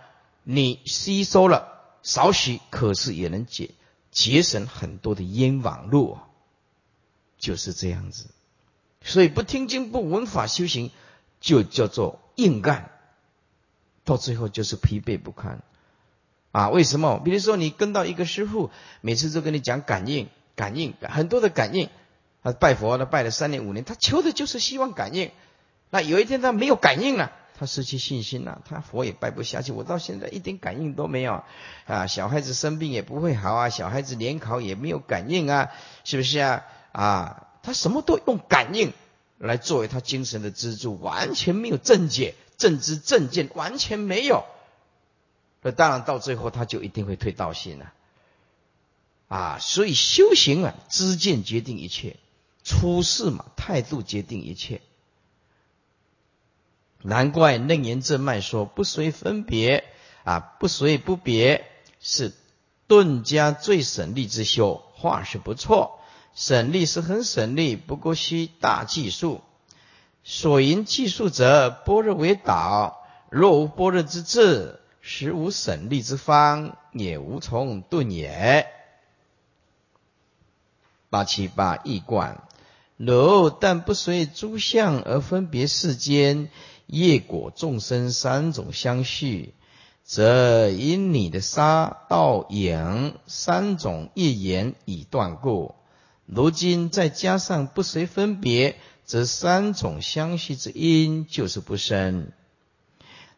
[0.45, 3.71] 你吸收了少许，可是也能节
[4.11, 6.17] 节省很多的冤枉路，
[7.37, 8.27] 就是这样子。
[9.03, 10.89] 所以不听经不闻法修行，
[11.41, 12.91] 就叫做硬干，
[14.05, 15.61] 到最后就是疲惫不堪。
[16.51, 17.21] 啊，为什么？
[17.23, 18.71] 比如说，你跟到一个师傅，
[19.01, 21.89] 每次都跟你讲感应、感应，很多的感应。
[22.41, 25.31] 他拜佛，他拜了三年五年，他求的就是希望感应。
[25.89, 29.73] 那有一天他没有感应了，他失去信心了，他佛也拜不下去。
[29.73, 31.43] 我到现在一点感应都没有
[31.85, 32.07] 啊！
[32.07, 35.69] 小孩子生病也不会好啊，小孩子联考也没有感应啊，
[36.05, 36.63] 是不是啊？
[36.93, 38.93] 啊，他什么都用感应
[39.37, 44.45] 来作为他精神的支柱，完全没有正解、正知、正见，完全没有。
[45.61, 47.93] 那当然，到最后他就一定会退道心了，
[49.27, 52.15] 啊，所以修行啊，知见决定一切，
[52.63, 54.81] 出世嘛，态度决定一切。
[57.01, 59.83] 难怪楞严正脉说不随分别
[60.23, 61.65] 啊，不随不别
[61.99, 62.33] 是
[62.87, 65.99] 顿家最省力之修，话是不错，
[66.35, 69.41] 省力是很省力，不过需大技术。
[70.23, 74.79] 所言技术者，般若为导，若无般若之智。
[75.11, 78.67] 实无省力之方，也无从顿也。
[81.09, 82.43] 八七八易观，
[82.95, 86.51] 如但不随诸相而分别世间
[86.85, 89.55] 业果众生三种相续，
[90.03, 95.73] 则因你的杀道影三种业缘已断故。
[96.27, 102.31] 如今再加上不随分别，则三种相续之因就是不生。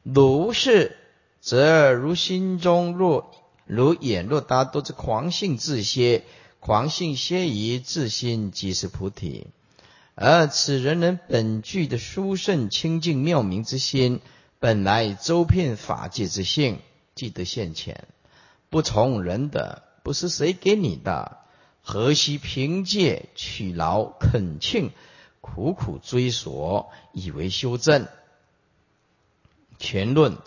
[0.03, 0.97] 如是。
[1.41, 3.31] 则如心中若
[3.65, 6.23] 如眼若达多之狂性自歇，
[6.59, 9.47] 狂性歇于自心即是菩提。
[10.13, 14.19] 而此人人本具的殊胜清净妙明之心，
[14.59, 16.79] 本来周遍法界之性，
[17.15, 18.07] 即得现前。
[18.69, 21.39] 不从人的，不是谁给你的，
[21.81, 24.91] 何须凭借取劳恳请，
[25.39, 28.07] 苦苦追索，以为修正？
[29.79, 30.37] 全论。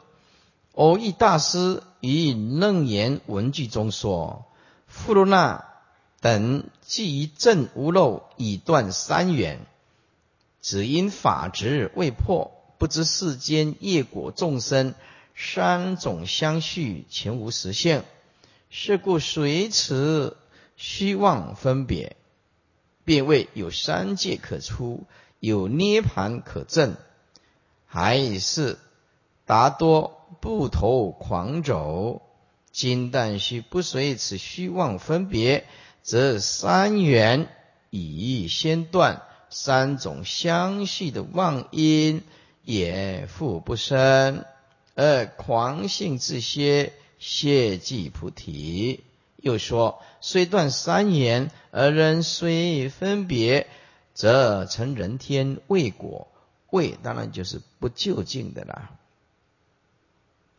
[0.75, 4.45] 偶遇大师于楞严文句中说
[4.89, 5.65] ：“富罗那
[6.21, 9.65] 等既于正无漏，以断三缘，
[10.61, 14.95] 只因法执未破，不知世间业果众生
[15.37, 18.05] 三种相续，全无实现。
[18.69, 20.37] 是故随此
[20.77, 22.17] 虚妄分别，
[23.05, 25.05] 便谓有三界可出，
[25.39, 26.97] 有涅盘可证，
[27.87, 28.77] 还是
[29.47, 32.21] 达多。”不投狂走，
[32.71, 35.65] 今但须不随此虚妄分别，
[36.03, 37.49] 则三缘
[37.89, 42.23] 已先断，三种相续的妄因
[42.63, 44.45] 也复不生，
[44.95, 49.03] 而狂性自歇，歇即菩提。
[49.39, 53.67] 又说，虽断三缘，而仍虽分别，
[54.13, 56.29] 则成人天未果，
[56.69, 58.91] 未当然就是不究竟的啦。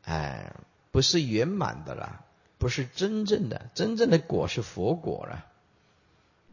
[0.05, 0.53] 哎，
[0.91, 2.25] 不是圆满的了，
[2.57, 5.45] 不是真正的，真正的果是佛果了。